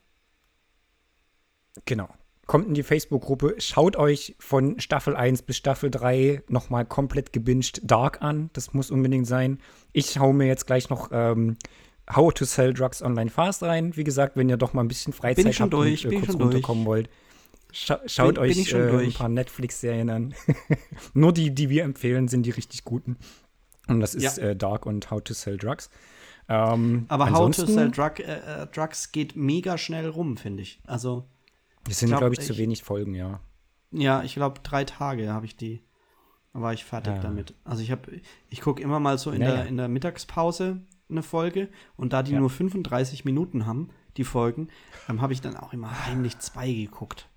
[1.86, 2.10] Genau.
[2.48, 7.80] Kommt in die Facebook-Gruppe, schaut euch von Staffel 1 bis Staffel 3 nochmal komplett gebinged
[7.84, 8.50] Dark an.
[8.54, 9.60] Das muss unbedingt sein.
[9.94, 11.58] Ich hau mir jetzt gleich noch ähm,
[12.16, 13.96] How to Sell Drugs Online Fast rein.
[13.96, 16.10] Wie gesagt, wenn ihr doch mal ein bisschen Freizeit Bin ich schon habt durch, und
[16.12, 16.54] bin äh, ich kurz schon durch.
[16.56, 17.10] runterkommen wollt,
[17.72, 20.34] scha schaut Bin- bin euch ich schon äh, ein paar Netflix-Serien an.
[21.14, 23.18] Nur die, die wir empfehlen, sind die richtig guten.
[23.88, 24.44] Und das ist Ja.
[24.50, 25.90] äh, Dark und How to Sell Drugs.
[26.50, 30.82] Ähm, Aber How to Sell Drug, äh, äh, Drugs geht mega schnell rum, finde ich.
[30.86, 31.26] Also,
[31.90, 33.40] Es sind, glaub, glaube ich, zu ich- wenig Folgen, ja.
[33.92, 35.82] ja, ich glaube, drei Tage habe ich die.
[36.54, 37.22] War ich fertig Ja.
[37.22, 37.54] damit.
[37.64, 38.12] Also ich habe,
[38.50, 39.56] ich gucke immer mal so in, Naja.
[39.56, 40.82] der, in der Mittagspause
[41.12, 42.40] eine Folge und da die Ja.
[42.40, 44.70] nur 35 Minuten haben, die Folgen,
[45.10, 47.30] ähm, habe ich dann auch immer heimlich zwei geguckt.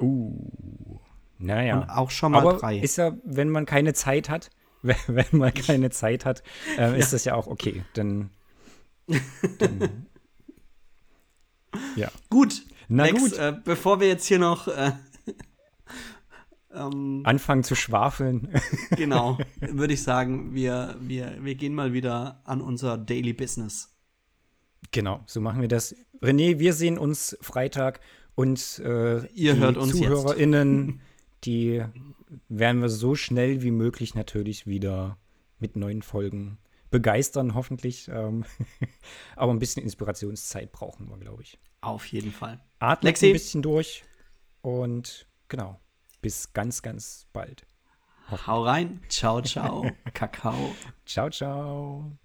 [0.00, 0.98] Uh.
[1.38, 1.78] Naja.
[1.80, 2.78] Und auch schon mal Aber drei.
[2.78, 4.50] ist ja, wenn man keine Zeit hat,
[4.82, 6.42] wenn, wenn man keine Zeit hat,
[6.76, 7.84] äh, ist das ja auch okay.
[7.94, 8.30] Dann,
[9.58, 10.06] dann
[11.96, 12.08] ja.
[12.30, 12.62] gut.
[12.88, 13.32] Na Lex, gut.
[13.34, 14.92] Äh, bevor wir jetzt hier noch äh,
[16.72, 18.48] ähm, Anfangen zu schwafeln.
[18.96, 23.94] genau, würde ich sagen, wir, wir, wir gehen mal wieder an unser Daily Business.
[24.90, 25.94] genau, so machen wir das.
[26.20, 28.00] René, wir sehen uns Freitag
[28.34, 30.02] und äh, Ihr die hört uns jetzt.
[30.02, 31.00] ZuhörerInnen,
[31.44, 31.84] die
[32.48, 35.18] werden wir so schnell wie möglich natürlich wieder
[35.58, 36.58] mit neuen Folgen
[36.90, 38.08] begeistern, hoffentlich.
[38.08, 38.44] Ähm,
[39.36, 41.58] aber ein bisschen Inspirationszeit brauchen wir, glaube ich.
[41.80, 42.60] Auf jeden Fall.
[42.78, 43.26] Atmet Lexi.
[43.26, 44.04] ein bisschen durch
[44.62, 45.80] und genau,
[46.20, 47.66] bis ganz, ganz bald.
[48.46, 49.00] Hau rein.
[49.08, 49.90] Ciao, ciao.
[50.14, 50.74] Kakao.
[51.06, 52.18] Ciao, ciao.